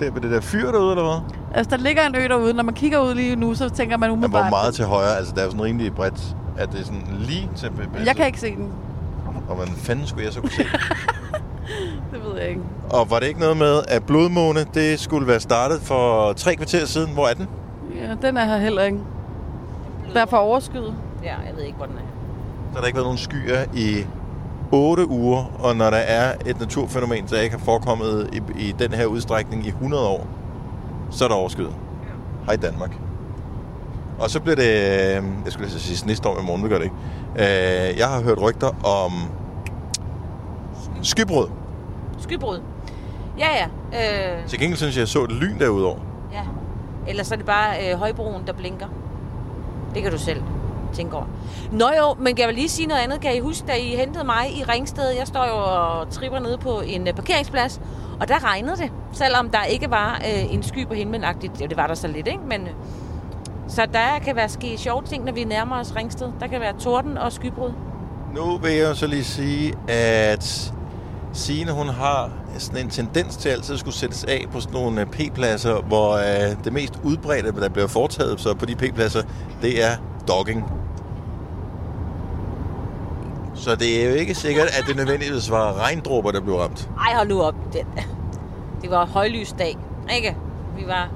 [0.00, 1.36] Der ved det der fyr derude, eller hvad?
[1.54, 2.54] Altså, der ligger en ø derude.
[2.54, 4.42] Når man kigger ud lige nu, så tænker man umiddelbart...
[4.42, 5.16] hvor meget til højre?
[5.16, 6.36] Altså, der er jo sådan rimelig bredt.
[6.58, 7.70] at det er sådan lige til...
[8.06, 8.68] Jeg kan ikke se den.
[9.48, 10.62] Og hvordan fanden skulle jeg så kunne se?
[12.32, 12.60] Ved jeg ikke.
[12.90, 16.86] og var det ikke noget med, at blodmåne, det skulle være startet for tre kvarter
[16.86, 17.12] siden?
[17.14, 17.48] Hvor er den?
[17.96, 18.98] Ja, den er her heller ikke.
[20.14, 20.94] Der er for overskyet.
[21.22, 22.00] Ja, jeg ved ikke, hvor den er.
[22.70, 24.06] Så har der ikke været nogen skyer i
[24.72, 28.92] 8 uger, og når der er et naturfænomen, der ikke har forekommet i, i den
[28.92, 30.26] her udstrækning i 100 år,
[31.10, 31.74] så er der overskyet.
[32.46, 32.90] Hej Danmark.
[34.18, 36.78] Og så bliver det, øh, jeg skulle lige så sige snestorm i morgen, det gør
[36.78, 36.96] det ikke.
[37.92, 39.12] Øh, jeg har hørt rygter om
[41.02, 41.46] skybrud.
[42.20, 42.60] Skybrud.
[43.38, 43.66] Ja, ja.
[44.38, 45.98] Øh, Til gengæld synes jeg, jeg så et lyn derudover.
[46.32, 46.42] ja.
[47.08, 48.86] Ellers er det bare øh, højbroen, der blinker.
[49.94, 50.42] Det kan du selv
[50.94, 51.26] tænke over.
[51.72, 53.20] Nå jo, men kan jeg vel lige sige noget andet?
[53.20, 55.10] Kan I huske, da I hentede mig i Ringsted?
[55.18, 55.54] Jeg står jo
[56.00, 57.80] og tripper nede på en øh, parkeringsplads,
[58.20, 58.92] og der regnede det.
[59.12, 61.60] Selvom der ikke var øh, en sky på himlen-agtigt.
[61.60, 62.40] Ja, det var der så lidt, ikke?
[62.48, 62.68] Men, øh,
[63.68, 66.28] så der kan være ske sjove ting, når vi nærmer os Ringsted.
[66.40, 67.70] Der kan være torden og skybrud.
[68.34, 70.72] Nu vil jeg jo så lige sige, at
[71.32, 75.00] Signe, hun har sådan en tendens til altid at skulle sættes af på sådan nogle
[75.00, 79.22] øh, P-pladser, hvor øh, det mest udbredte, der bliver foretaget så på de P-pladser,
[79.62, 79.90] det er
[80.28, 80.64] dogging.
[83.54, 86.88] Så det er jo ikke sikkert, at det nødvendigvis var regndråber, der blev ramt.
[87.06, 87.54] Ej, hold nu op.
[87.72, 87.86] Det,
[88.82, 89.76] det var højlysdag,
[90.14, 90.36] ikke?
[90.76, 91.10] Vi var,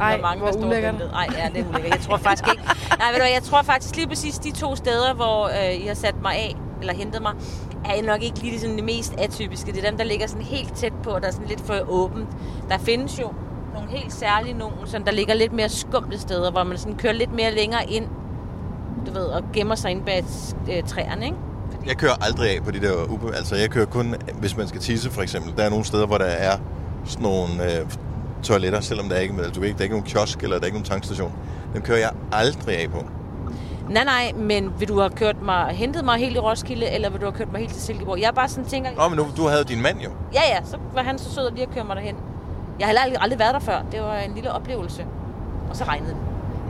[0.00, 0.92] Ej, var mange, hvor der stod og ulækkert.
[0.92, 1.10] ventede.
[1.14, 1.90] Ej, ja, det er ulækkert.
[1.94, 2.62] Jeg tror faktisk ikke...
[2.98, 5.86] Nej, ved du hvad, jeg tror faktisk lige præcis de to steder, hvor øh, I
[5.86, 7.32] har sat mig af, eller hentet mig,
[7.84, 9.72] er nok ikke lige sådan det mest atypiske.
[9.72, 11.74] Det er dem, der ligger sådan helt tæt på, og der er sådan lidt for
[11.88, 12.28] åbent.
[12.68, 13.32] Der findes jo
[13.74, 17.12] nogle helt særlige nogen, sådan, der ligger lidt mere skumle steder, hvor man sådan kører
[17.12, 18.06] lidt mere længere ind,
[19.06, 20.24] du ved, og gemmer sig ind bag
[20.70, 21.36] øh, træerne, ikke?
[21.70, 23.36] Fordi, Jeg kører aldrig af på de der ube.
[23.36, 25.56] Altså, jeg kører kun, hvis man skal tisse, for eksempel.
[25.56, 26.58] Der er nogle steder, hvor der er
[27.04, 27.86] sådan nogle øh,
[28.42, 30.62] toiletter, selvom der er ikke, altså, du ved der er ikke nogen kiosk, eller der
[30.62, 31.32] er ikke nogen tankstation.
[31.74, 33.04] Dem kører jeg aldrig af på.
[33.90, 37.20] Nej, nej, men vil du have kørt mig, hentet mig helt i Roskilde, eller vil
[37.20, 38.20] du have kørt mig helt til Silkeborg?
[38.20, 40.10] Jeg bare sådan tænker, Nå, men nu, du havde din mand jo.
[40.34, 42.16] ja ja, så var han så sød at lige at køre mig derhen.
[42.80, 43.78] Jeg har aldrig, aldrig været der før.
[43.92, 45.04] Det var en lille oplevelse.
[45.70, 46.18] Og så regnede det.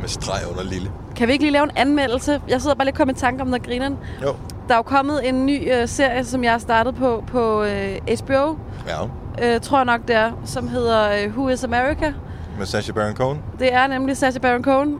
[0.00, 0.90] Med streg under lille.
[1.16, 2.40] Kan vi ikke lige lave en anmeldelse?
[2.48, 3.98] Jeg sidder bare lige og kommer i tanke om noget grineren.
[4.22, 4.34] Jo.
[4.68, 7.96] Der er jo kommet en ny øh, serie, som jeg har startet på på øh,
[8.24, 8.56] HBO,
[8.88, 9.54] Ja.
[9.54, 12.12] øh, tror jeg nok det er, som hedder øh, Who is America?
[12.58, 13.42] Med Sacha Baron Cohen.
[13.58, 14.98] Det er nemlig Sacha Baron Cohen.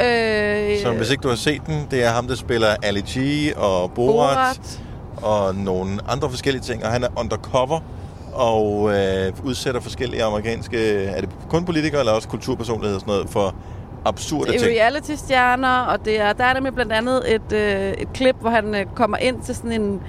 [0.00, 3.16] Øh, Så hvis ikke du har set den, det er ham, der spiller Ali G
[3.56, 4.80] og Borat, Borat.
[5.22, 6.84] og nogle andre forskellige ting.
[6.84, 7.80] Og han er undercover
[8.32, 11.04] og øh, udsætter forskellige amerikanske...
[11.04, 13.54] Er det kun politikere eller også kulturpersonligheder og sådan noget for
[14.04, 14.80] absurde Det er ting?
[14.80, 18.74] reality-stjerner, og det er, der er nemlig blandt andet et, øh, et klip, hvor han
[18.74, 20.00] øh, kommer ind til sådan en,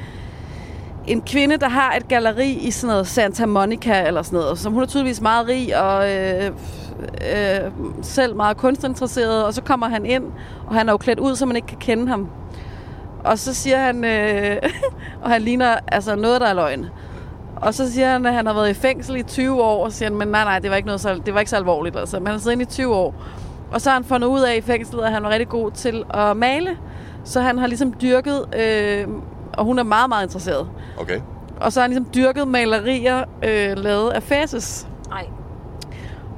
[1.07, 4.73] en kvinde, der har et galeri i sådan noget Santa Monica eller sådan noget, som
[4.73, 6.51] hun er tydeligvis meget rig og øh,
[7.33, 10.23] øh, selv meget kunstinteresseret, og så kommer han ind,
[10.67, 12.29] og han er jo klædt ud, så man ikke kan kende ham.
[13.23, 14.57] Og så siger han, øh,
[15.23, 16.85] og han ligner altså noget, der er løgn.
[17.55, 20.09] Og så siger han, at han har været i fængsel i 20 år, og siger
[20.09, 21.97] han, men nej, nej, det var ikke, noget så, det var ikke så alvorligt.
[21.97, 22.19] Altså.
[22.19, 23.15] Men han har siddet i 20 år.
[23.71, 26.03] Og så har han fundet ud af i fængslet, at han var rigtig god til
[26.13, 26.77] at male.
[27.23, 29.07] Så han har ligesom dyrket, øh,
[29.57, 30.69] og hun er meget, meget interesseret.
[30.97, 31.19] Okay.
[31.61, 34.87] Og så har han ligesom dyrket malerier øh, lavet af Faces.
[35.09, 35.25] Nej.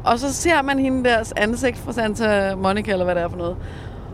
[0.05, 3.37] Og så ser man hende deres ansigt fra Santa Monica, eller hvad det er for
[3.37, 3.57] noget.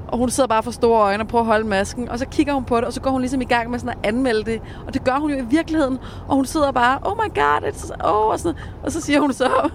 [0.08, 2.10] Og hun sidder bare for store øjne og prøver at holde masken.
[2.10, 3.98] Og så kigger hun på det, og så går hun ligesom i gang med sådan
[4.04, 4.62] at anmelde det.
[4.88, 6.00] Og det gør hun jo i virkeligheden.
[6.28, 9.34] Og hun sidder bare, oh my god, it's, oh, og, sådan, og så siger hun
[9.34, 9.70] så,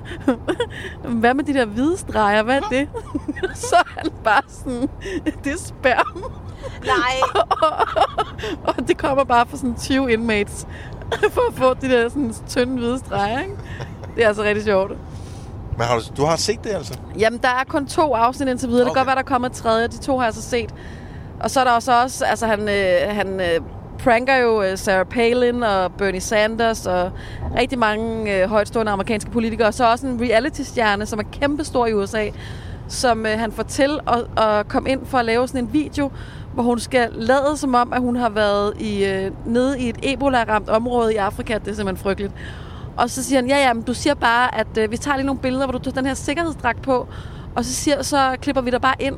[1.21, 2.89] hvad med de der hvide streger, hvad er det?
[3.69, 4.89] så er han bare sådan,
[5.45, 6.25] det er sperm.
[6.85, 7.43] Nej.
[8.67, 10.67] og det kommer bare fra sådan 20 inmates,
[11.35, 13.57] for at få de der sådan tynde hvide streger, ikke?
[14.17, 14.93] Det er altså rigtig sjovt.
[15.79, 16.99] Men har du, du har set det altså?
[17.19, 18.83] Jamen, der er kun to afsnit indtil videre.
[18.83, 18.89] Okay.
[18.89, 19.89] Det kan godt være, der kommer et tredje.
[19.89, 20.75] De to har jeg så set.
[21.41, 23.61] Og så er der også, også altså han, øh, han øh,
[23.99, 27.11] pranker jo øh, Sarah Palin og Bernie Sanders og
[27.59, 29.69] rigtig mange øh, højtstående amerikanske politikere.
[29.69, 32.29] Og så også en reality-stjerne, som er kæmpestor i USA,
[32.89, 36.11] som øh, han får til at, at komme ind for at lave sådan en video,
[36.55, 39.97] hvor hun skal lade som om, at hun har været i, øh, nede i et
[40.03, 41.55] Ebola-ramt område i Afrika.
[41.55, 42.33] Det er simpelthen frygteligt.
[42.97, 45.27] Og så siger han, ja, ja, men du siger bare, at øh, vi tager lige
[45.27, 47.09] nogle billeder, hvor du tager den her sikkerhedsdragt på,
[47.55, 49.17] og så, siger, så klipper vi dig bare ind.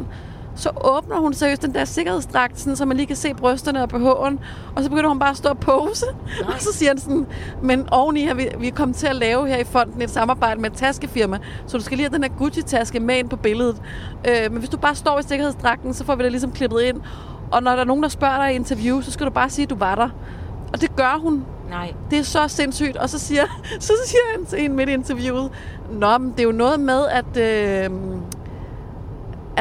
[0.56, 3.88] Så åbner hun seriøst den der sikkerhedsdragt, sådan, så man lige kan se brysterne og
[3.94, 4.38] BH'en,
[4.76, 6.06] og så begynder hun bare at stå og pose.
[6.54, 7.26] Og så siger han sådan,
[7.62, 10.60] men oveni har vi, vi er kommet til at lave her i fonden et samarbejde
[10.60, 13.82] med et taskefirma, så du skal lige have den her Gucci-taske med ind på billedet.
[14.28, 17.00] Øh, men hvis du bare står i sikkerhedsdragten, så får vi det ligesom klippet ind.
[17.50, 19.62] Og når der er nogen, der spørger dig i interview, så skal du bare sige,
[19.62, 20.08] at du var der.
[20.72, 21.44] Og det gør hun.
[21.70, 21.94] Nej.
[22.10, 22.96] Det er så sindssygt.
[22.96, 23.44] Og så siger,
[23.80, 25.50] så siger han til en midt i interviewet,
[25.92, 27.36] Nå, men det er jo noget med, at...
[27.36, 27.90] Øh,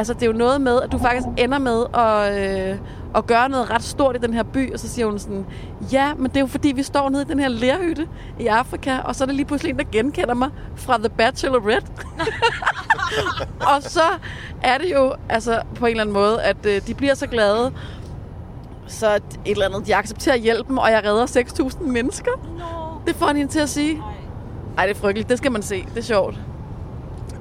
[0.00, 2.78] altså, det er jo noget med, at du faktisk ender med at, øh,
[3.14, 4.72] at gøre noget ret stort i den her by.
[4.72, 5.46] Og så siger hun sådan,
[5.92, 8.98] ja, men det er jo fordi, vi står nede i den her lerhytte i Afrika,
[8.98, 11.86] og så er der lige pludselig en, der genkender mig fra The Bachelorette.
[13.74, 14.02] og så
[14.62, 17.72] er det jo altså på en eller anden måde, at øh, de bliver så glade,
[18.86, 22.32] så et eller andet, de accepterer hjælpen, og jeg redder 6.000 mennesker.
[22.58, 23.00] Nå.
[23.06, 24.02] Det får han hende til at sige.
[24.78, 25.28] Ej, det er frygteligt.
[25.28, 25.84] Det skal man se.
[25.94, 26.38] Det er sjovt.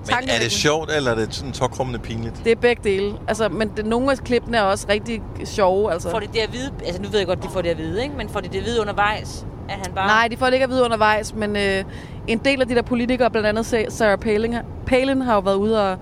[0.05, 2.41] Men er det sjovt, eller er det sådan tokrummende pinligt?
[2.43, 3.13] Det er begge dele.
[3.27, 5.91] Altså, men det, nogle af klippene er også rigtig sjove.
[5.93, 6.09] Altså.
[6.09, 6.71] Får de det at vide?
[6.85, 8.15] Altså, nu ved jeg godt, de får det at vide, ikke?
[8.17, 9.45] Men får de det at vide undervejs?
[9.69, 10.07] At han bare...
[10.07, 11.83] Nej, de får det ikke at vide undervejs, men øh,
[12.27, 15.55] en del af de der politikere, blandt andet Sa- Sarah Palin, Palin har jo været
[15.55, 15.97] ude og,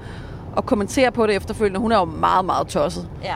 [0.55, 1.79] og kommentere på det efterfølgende.
[1.79, 3.07] Hun er jo meget, meget tosset.
[3.23, 3.35] Ja.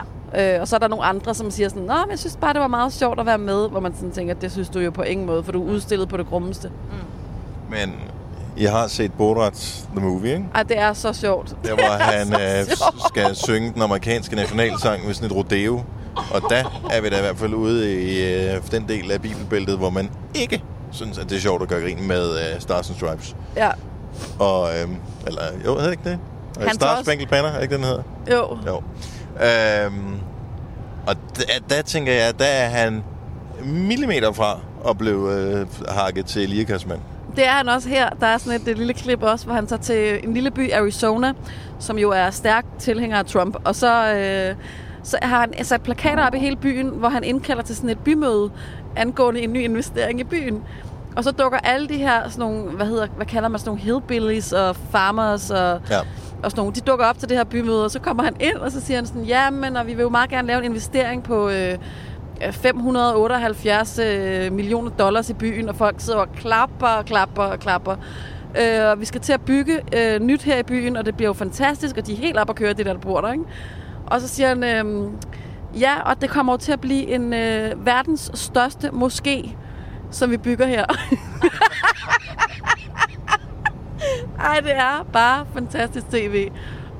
[0.54, 2.52] Øh, og så er der nogle andre, som siger sådan, Nå, men jeg synes bare,
[2.52, 4.90] det var meget sjovt at være med, hvor man sådan tænker, det synes du jo
[4.90, 6.70] på ingen måde, for du er udstillet på det grummeste.
[7.70, 7.94] Men
[8.56, 10.44] jeg har set Borat The Movie, ikke?
[10.54, 11.56] Ej, det er så sjovt.
[11.64, 12.66] Der hvor han øh,
[13.08, 15.82] skal synge den amerikanske nationalsang ved sådan et rodeo.
[16.34, 19.78] Og der er vi da i hvert fald ude i øh, den del af bibelbæltet,
[19.78, 22.96] hvor man ikke synes, at det er sjovt at gøre grin med øh, Stars and
[22.98, 23.36] Stripes.
[23.56, 23.70] Ja,
[24.38, 24.88] Og, øh,
[25.26, 26.18] eller, jo, hedder ikke det?
[26.60, 28.02] Øh, Han Stars også- Spangled Banner, er ikke den hedder?
[28.30, 28.58] jo.
[28.66, 28.82] Jo.
[29.46, 30.14] Øhm,
[31.06, 33.04] og der, der tænker jeg, der er han
[33.64, 37.00] millimeter fra at blive øh, hakket til lirakassemand.
[37.36, 38.08] Det er han også her.
[38.20, 40.72] Der er sådan et, et lille klip også, hvor han tager til en lille by,
[40.72, 41.32] Arizona,
[41.78, 43.56] som jo er stærk tilhænger af Trump.
[43.64, 44.54] Og så, øh,
[45.02, 47.98] så har han sat plakater op i hele byen, hvor han indkalder til sådan et
[47.98, 48.50] bymøde
[48.96, 50.62] angående en ny investering i byen.
[51.16, 53.82] Og så dukker alle de her, sådan nogle, hvad, hedder, hvad kalder man, sådan nogle
[53.82, 55.98] hillbillies og farmers og, Ja.
[56.42, 58.56] og sådan nogle, de dukker op til det her bymøde, og så kommer han ind,
[58.56, 60.64] og så siger han sådan, ja, men og vi vil jo meget gerne lave en
[60.64, 61.78] investering på øh,
[62.50, 67.96] 578 øh, millioner dollars i byen, og folk sidder og klapper og klapper og klapper.
[68.60, 71.28] Øh, og vi skal til at bygge øh, nyt her i byen, og det bliver
[71.28, 73.44] jo fantastisk, og de er helt op at køre, det der, der bor der, ikke?
[74.06, 75.10] Og så siger han, øh,
[75.80, 79.50] ja, og det kommer jo til at blive en øh, verdens største moské,
[80.10, 80.84] som vi bygger her.
[84.48, 86.50] Ej, det er bare fantastisk tv.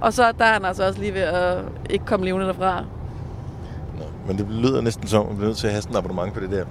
[0.01, 1.59] Og så der er han altså også lige ved at
[1.91, 2.85] ikke komme levende derfra.
[4.27, 6.35] Men det lyder næsten som, at vi bliver nødt til at have sådan et abonnement
[6.35, 6.65] på det der.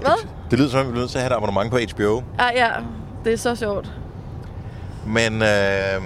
[0.00, 0.26] Hvad?
[0.50, 2.22] Det lyder som, at vi bliver nødt til at have et abonnement på HBO.
[2.38, 2.68] Ah, ja,
[3.24, 3.92] det er så sjovt.
[5.06, 6.02] Men øh,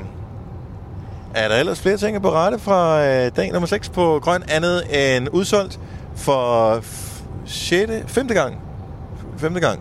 [1.35, 4.83] er der ellers flere ting at berette fra øh, dag nummer 6 på Grøn, andet
[5.17, 5.81] end udsolgt
[6.17, 7.93] for f- 6.
[8.07, 8.29] 5.
[8.29, 8.59] gang?
[9.37, 9.55] 5.
[9.55, 9.81] gang.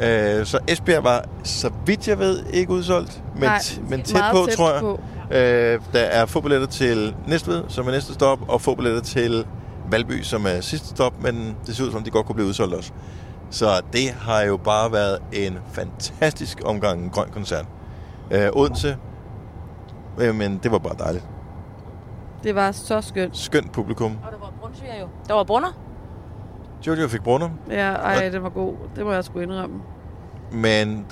[0.00, 4.22] Øh, så Esbjerg var, så vidt jeg ved, ikke udsolgt, men, Nej, t- men tæt
[4.32, 4.80] på, tæt tror jeg.
[4.80, 5.00] på.
[5.30, 9.44] Øh, der er få billetter til Næstved, som er næste stop, og få billetter til
[9.90, 12.74] Valby, som er sidste stop, men det ser ud som, de godt kunne blive udsolgt
[12.74, 12.92] også.
[13.50, 17.64] Så det har jo bare været en fantastisk omgang en grøn koncert.
[18.30, 18.96] Øh, Odense,
[20.18, 21.24] øh, men det var bare dejligt.
[22.42, 23.36] Det var så skønt.
[23.36, 24.18] Skønt publikum.
[24.26, 25.06] Og der var brunsviger jo.
[25.28, 25.78] Der var brunner.
[26.86, 28.74] Jojo fik brunner, Ja, ej, det var god.
[28.96, 29.76] Det må jeg sgu indrømme.
[30.52, 31.06] men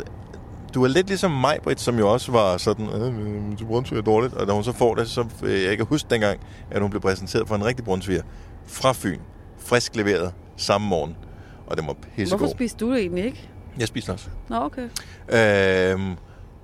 [0.74, 4.04] du er lidt ligesom mig, Britt, som jo også var sådan, øh, til brunsviger er
[4.04, 6.90] dårligt, og da hun så får det, så øh, jeg kan huske dengang, at hun
[6.90, 8.22] blev præsenteret for en rigtig brunsviger
[8.66, 9.20] fra Fyn,
[9.58, 11.16] frisk leveret samme morgen,
[11.66, 12.38] og den var pissegod.
[12.38, 13.50] Hvorfor spiste du det egentlig ikke?
[13.78, 14.28] Jeg spiste også.
[14.48, 14.88] Nå, okay.
[15.28, 16.16] Øhm,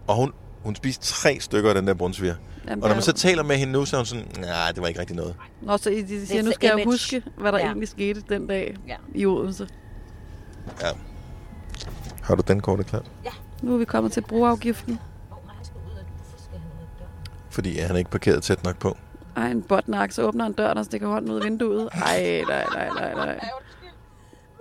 [0.07, 0.32] og hun,
[0.62, 2.34] hun spiste tre stykker af den der brunsviger.
[2.68, 4.82] Jamen, Og når man så taler med hende nu, så er hun sådan, nej, det
[4.82, 5.34] var ikke rigtig noget.
[5.62, 6.84] Nå, så I- de siger, er nu skal jeg image.
[6.86, 7.64] huske, hvad der Ja.
[7.64, 8.96] egentlig skete den dag Ja.
[9.14, 9.68] i Odense.
[10.82, 10.88] Ja.
[12.22, 13.11] Har du den korte klart?
[13.62, 14.98] Nu er vi kommet til brugerafgiften.
[17.50, 18.96] Fordi han er ikke parkeret tæt nok på.
[19.37, 21.89] Ej, en botnak, så åbner en dør, og stikker hånden ud af vinduet.
[21.93, 23.41] Ej, nej, nej, nej, nej.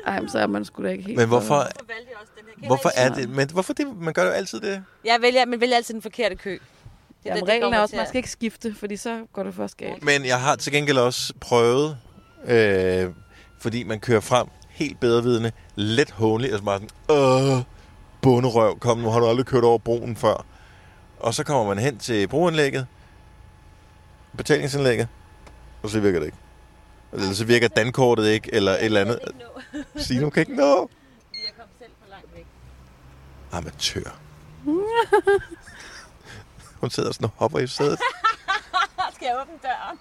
[0.07, 1.17] Ej, men så er man sgu da ikke helt...
[1.17, 2.67] Men hvorfor, valgte jeg også den her.
[2.67, 3.29] hvorfor er det?
[3.29, 3.87] Men hvorfor det?
[3.97, 4.83] Man gør jo altid det.
[5.05, 6.51] Jeg vælger, men vælger altid den forkerte kø.
[6.51, 6.59] Det
[7.25, 9.53] Jamen, det, reglen er også, til man at- skal ikke skifte, fordi så går det
[9.55, 10.03] først galt.
[10.03, 11.97] Men jeg har til gengæld også prøvet,
[12.47, 13.09] øh,
[13.59, 17.63] fordi man kører frem helt bedrevidende, let hånligt, altså bare sådan, øh,
[18.21, 20.45] bunderøv, kom nu, har du aldrig kørt over broen før.
[21.19, 22.87] Og så kommer man hen til broanlægget,
[24.37, 25.07] betalingsanlægget,
[25.83, 26.37] og så virker det ikke.
[27.13, 29.19] Eller så virker dankortet ikke, eller et eller andet.
[29.97, 30.89] Sige, nu kan ikke nå.
[31.45, 32.45] Jeg kom selv for langt væk.
[33.51, 34.19] Amatør.
[36.79, 37.99] Hun sidder sådan og hopper i sædet.
[39.15, 39.99] Skal jeg åbne døren?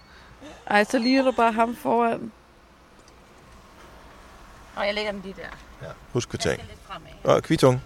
[0.67, 2.33] Ej, så ligner du bare ham foran.
[4.77, 5.87] Og jeg lægger den lige der.
[5.87, 5.93] Ja.
[6.13, 6.63] Husk kvittering.
[7.25, 7.83] Og kvitung.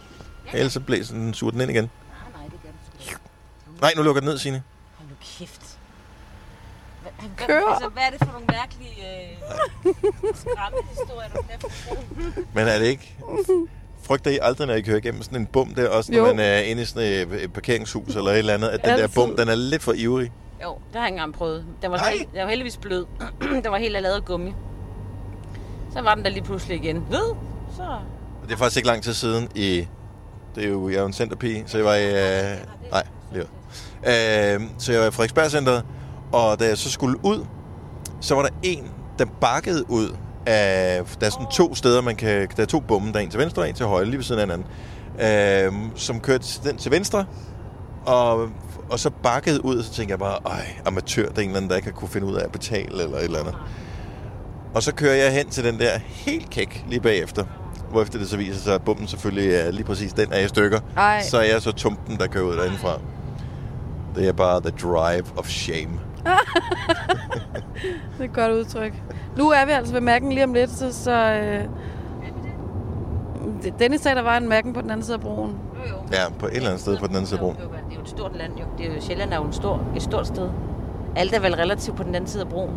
[0.53, 1.85] Ellers så blæser den, suger den ind igen.
[1.85, 1.91] Nej,
[2.41, 3.19] nej, det gør den sgu.
[3.81, 4.63] Nej, nu lukker den ned, Signe.
[4.99, 5.74] Hold nu kæft.
[7.19, 7.73] Hvad, hvad, Kør.
[7.73, 9.95] Altså, hvad er det for nogle mærkelige øh,
[10.35, 12.43] skræmmehistorier, du kan?
[12.55, 13.17] Men er det ikke...
[14.03, 16.25] Frygter I aldrig, når I kører igennem sådan en bum der, også når Jo.
[16.27, 19.03] man er inde i sådan et, et parkeringshus eller et eller andet, at den Altid.
[19.03, 20.33] der bum, den er lidt for ivrig?
[20.63, 21.65] Jo, det har jeg ikke engang prøvet.
[21.83, 23.07] Den var, held- den var heldigvis blød.
[23.65, 24.55] den var helt lavet af gummi.
[25.93, 27.05] Så var den der lige pludselig igen.
[27.11, 27.35] Ved?
[27.77, 27.83] Så...
[28.43, 29.89] Og det er faktisk ikke lang tid siden i...
[30.55, 32.07] Det er jo, jeg er jo en centerpige, så jeg var i...
[32.07, 32.59] Øh,
[32.91, 33.03] nej,
[33.33, 33.43] lige
[34.07, 35.83] øh, Så jeg var i Frederiksberg
[36.35, 37.47] og da jeg så skulle ud,
[38.21, 40.17] så var der en, der bakkede ud
[40.47, 41.03] af...
[41.21, 42.49] Der er sådan to steder, man kan...
[42.57, 44.25] Der er to bomme, der er en til venstre og en til højre, lige ved
[44.25, 44.67] siden af hinanden.
[45.21, 47.25] Øh, som kørte den til venstre,
[48.07, 48.49] og,
[48.91, 51.57] og så bakkede ud, og så tænkte jeg bare, ej, amatør, det er en eller
[51.57, 53.55] anden, der ikke har kunne finde ud af at betale, eller et eller andet.
[54.75, 57.45] Og så kører jeg hen til den der helt kæk lige bagefter.
[57.91, 60.81] Hvorefter det så viser sig, at bomben selvfølgelig er lige præcis den er i stykker.
[60.97, 61.23] Ej.
[61.23, 62.99] Så er jeg så tumpen, der kører ud derindefra.
[64.17, 66.01] Det er bare the drive of shame.
[68.19, 68.93] Det er et godt udtryk.
[69.37, 70.93] Nu er vi altså ved Mac'en lige om lidt, så...
[70.93, 71.65] så øh,
[73.79, 75.51] Dennis sagde, der var en Mac'en på den anden side af broen.
[75.51, 75.97] Jo, jo.
[76.13, 77.57] Ja, på et eller andet sted på den anden side af broen.
[77.57, 78.65] Det er jo- er et stort land, jo.
[78.79, 80.49] Det er jo, Sjælland er jo en stor, et stort sted.
[81.17, 82.71] Alt er vel relativt på den anden side af broen.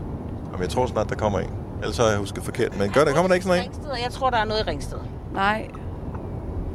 [0.46, 1.50] Jamen, jeg tror snart, der kommer en.
[1.82, 2.78] Ellers har jeg husket forkert.
[2.80, 3.64] Men gør der, kommer der ikke sådan en?
[3.64, 4.98] Ringsted, jeg tror, der er noget i Ringsted.
[5.34, 5.68] Nej,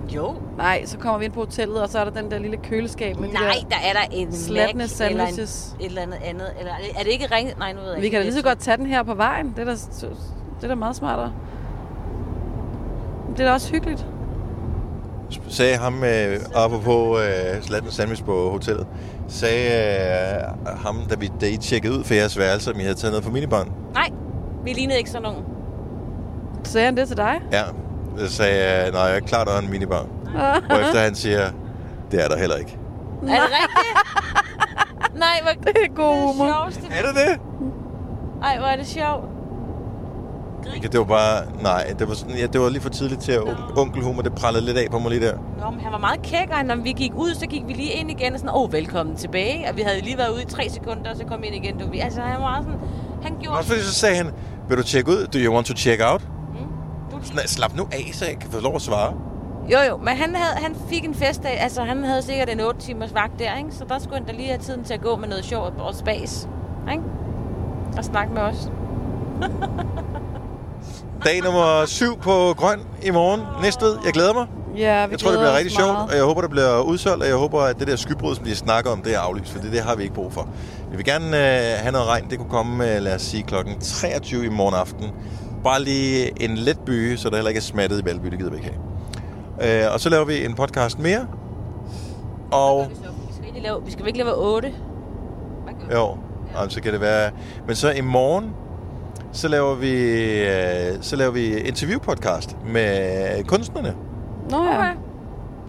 [0.09, 0.35] Jo.
[0.57, 3.19] nej, så kommer vi ind på hotellet, og så er der den der lille køleskab
[3.21, 3.69] med de Nej, der...
[3.69, 5.77] der er der en Slatne Mac eller en, sandwiches.
[5.81, 6.47] et eller andet andet.
[6.59, 7.59] Eller, er det- ikke Ringsted?
[7.59, 8.15] Nej, nu ved jeg Vi ikke.
[8.15, 9.47] kan da lige så godt tage den her på vejen.
[9.57, 11.33] Det er da, det er da meget smartere.
[13.37, 14.07] Det er da også hyggeligt.
[15.49, 18.87] Sagde ham, øh, apropos øh, slatten sandwich på hotellet,
[19.29, 19.71] sagde
[20.67, 23.13] øh, ham, da, vi, da I tjekkede ud for jeres værelse, om I havde taget
[23.13, 23.73] noget for minibarn.
[23.95, 24.09] Nej,
[24.65, 25.45] vi lignede ikke sådan nogen.
[26.65, 27.41] Sagde han det til dig?
[27.53, 27.63] Ja,
[28.29, 30.07] sagde jeg, nej, jeg er klar, der er en minibar.
[30.67, 31.51] Hvorefter han siger,
[32.11, 32.79] det er der heller ikke.
[33.23, 35.19] Er det rigtigt?
[35.19, 36.45] Nej, hvor Det er god det humor.
[36.45, 36.85] er sjovt.
[36.93, 37.41] Er det det?
[38.43, 39.25] Ej, hvor er det sjovt.
[40.75, 43.33] Ikke, det var bare, nej, det var, sådan, ja, det var lige for tidligt til
[43.33, 45.37] at on- onkelhumor, det prallede lidt af på mig lige der.
[45.61, 47.91] Nå, men han var meget kæk, og når vi gik ud, så gik vi lige
[47.93, 49.69] ind igen og sådan, åh, oh, velkommen tilbage.
[49.71, 51.79] Og vi havde lige været ude i tre sekunder, og så kom vi ind igen.
[51.79, 52.79] Du, vi, altså, han var sådan,
[53.23, 53.59] han gjorde...
[53.59, 54.27] Også fordi så sagde han,
[54.69, 55.27] vil du tjekke ud?
[55.27, 56.23] Do you want to check out?
[57.23, 59.15] Sådan, slap nu af, så jeg kan få lov at svare.
[59.73, 62.81] jo, jo, men han, havde, han fik en festdag, altså han havde sikkert en 8
[62.81, 63.71] timers vagt der, ikke?
[63.73, 65.95] Så der skulle han da lige have tiden til at gå med noget sjovt og
[65.95, 66.49] spas,
[66.93, 67.03] ikke?
[67.99, 68.69] Og snakke med os.
[71.25, 73.41] Dag nummer syv på Grøn i morgen.
[73.63, 73.99] Næstved.
[74.05, 74.47] Jeg glæder mig.
[74.77, 77.29] Ja, vi Jeg tror, det bliver rigtig sjovt, og jeg håber, det bliver udsolgt, og
[77.29, 79.73] jeg håber, at det der skybrud, som de snakker om, det er aflyst, for det,
[79.73, 80.49] det har vi ikke brug for.
[80.91, 82.31] Vi vil gerne øh, have noget regn.
[82.31, 85.11] Det kunne komme, øh, lad os sige, klokken 23 i morgen aften.
[85.65, 88.51] Bare lige en let by, så der heller ikke er smattet i Valby, det gider
[88.51, 88.71] vi ikke
[89.59, 89.87] have.
[89.87, 91.27] Øh, og så laver vi en podcast mere.
[92.53, 92.95] Og Vi
[93.35, 94.73] skal, ikke lave, vi skal virkelig lave 8.
[95.65, 95.95] Hvad gør vi?
[95.95, 96.07] jo,
[96.63, 97.31] og så kan det være...
[97.67, 98.51] Men så i morgen,
[99.33, 99.93] så laver vi,
[100.43, 103.95] øh, så laver vi interviewpodcast med kunstnerne.
[104.51, 104.95] Nå ja, Okay.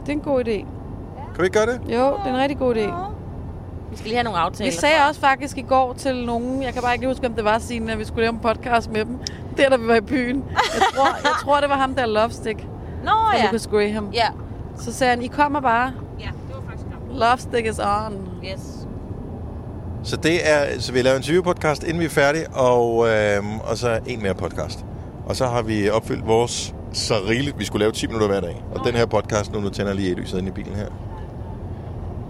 [0.05, 0.65] det er en god idé.
[1.35, 1.79] Kan vi ikke gøre det?
[1.87, 2.89] Jo, det er en rigtig god idé.
[3.93, 4.71] Vi skal lige have nogle aftaler.
[4.71, 7.43] Vi sagde også faktisk i går til nogen, jeg kan bare ikke huske, om det
[7.43, 9.17] var Signe, at vi skulle lave en podcast med dem.
[9.57, 10.43] Der, da vi var i byen.
[10.49, 12.59] Jeg tror, jeg tror det var ham, der Lovestick
[13.03, 13.45] Nå fra ja.
[13.45, 14.09] Lucas Graham.
[14.13, 14.27] Ja.
[14.77, 15.93] Så sagde han, I kommer bare.
[16.19, 17.19] Ja, det var faktisk godt.
[17.19, 18.29] Lovestick is on.
[18.45, 18.87] Yes.
[20.03, 23.77] Så det er, så vi laver en interviewpodcast, inden vi er færdige, og, øh, og
[23.77, 24.85] så en mere podcast.
[25.25, 27.59] Og så har vi opfyldt vores så rigeligt.
[27.59, 28.63] Vi skulle lave 10 minutter hver dag.
[28.75, 30.87] Og den her podcast, nu, nu tænder jeg lige et lyset ind i bilen her.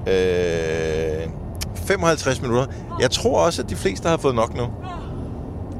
[0.07, 1.29] Øh,
[1.75, 2.65] 55 minutter.
[2.99, 4.63] Jeg tror også, at de fleste har fået nok nu.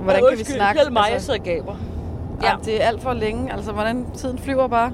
[0.02, 0.82] Hvordan kan vi snakke?
[0.82, 1.74] Hjælp mig, jeg sidder og gaber.
[2.44, 2.52] ja.
[2.66, 3.54] det er alt for længe.
[3.54, 4.92] Altså, hvordan tiden flyver bare.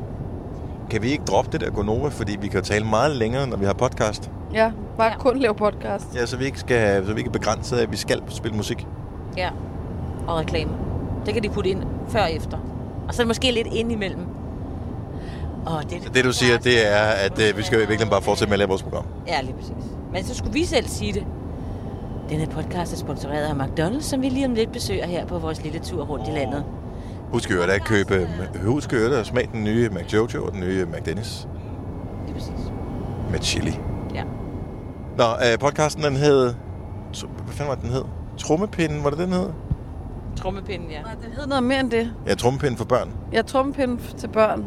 [0.90, 3.66] Kan vi ikke droppe det der Gonova, fordi vi kan tale meget længere, når vi
[3.66, 4.32] har podcast.
[4.54, 5.18] Ja, bare Ja.
[5.18, 6.16] kun lave podcast.
[6.16, 8.58] Ja, så vi ikke, skal, så vi ikke er begrænset af, at vi skal spille
[8.58, 8.88] musik.
[9.38, 9.50] Ja.
[10.28, 10.72] Og reklame.
[11.26, 12.58] Det kan de putte ind før og efter.
[13.08, 14.26] Og så er det måske lidt ind imellem.
[15.66, 18.22] Og det, Så det du siger, det er, at øh, vi skal i virkeligheden bare
[18.22, 19.06] fortsætte med at lave vores program.
[19.28, 19.74] Ja, lige præcis.
[20.14, 21.26] Men så skulle vi selv sige det.
[22.30, 25.64] Denne podcast er sponsoreret af McDonald's, som vi lige om lidt besøger her på vores
[25.64, 26.64] lille tur rundt i landet.
[27.32, 28.28] Husk jo at købe,
[28.66, 31.48] husk jo at smage den nye McJojo og den nye McDennis
[32.26, 32.72] Lige præcis.
[33.32, 33.80] med chili.
[34.16, 34.24] Ja.
[35.18, 36.54] Nå, øh, podcasten den hed...
[37.46, 38.04] Hvad fanden var det, den hed?
[38.38, 39.50] Trummepinden, var det den hed?
[40.36, 41.02] Trummepinden, ja.
[41.02, 42.12] Nej, det hed noget mere end det.
[42.28, 43.10] Ja, trummepinden for børn.
[43.32, 44.66] Jeg trumpinde til børn.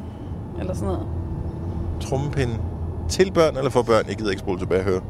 [0.62, 1.06] Eller sådan noget.
[2.00, 2.58] Trummepinden
[3.08, 4.04] til børn eller for børn?
[4.08, 5.00] Jeg gider ikke spole tilbage og høre.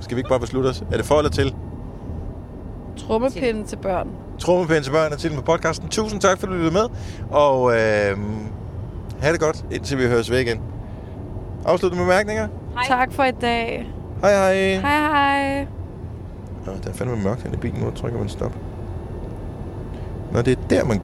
[0.00, 0.84] Skal vi ikke bare beslutte os?
[0.92, 1.54] Er det for eller til?
[2.96, 4.08] Trummepinde til børn.
[4.38, 5.88] Trummepinden til børn er til på podcasten.
[5.88, 6.86] Tusind tak, for at du lyttede med.
[7.30, 8.18] Og øh,
[9.20, 10.60] have det godt, indtil vi høres ved igen.
[11.64, 12.48] Afsluttende bemærkninger?
[12.74, 12.84] Hej.
[12.88, 13.92] Tak for i dag.
[14.20, 14.54] Hej hej.
[14.54, 15.66] Hej hej.
[16.66, 17.90] Nå, der er fandme mørkt i bilen nu.
[17.90, 18.52] Trykker man stop.
[20.32, 20.98] Nå, det er der, man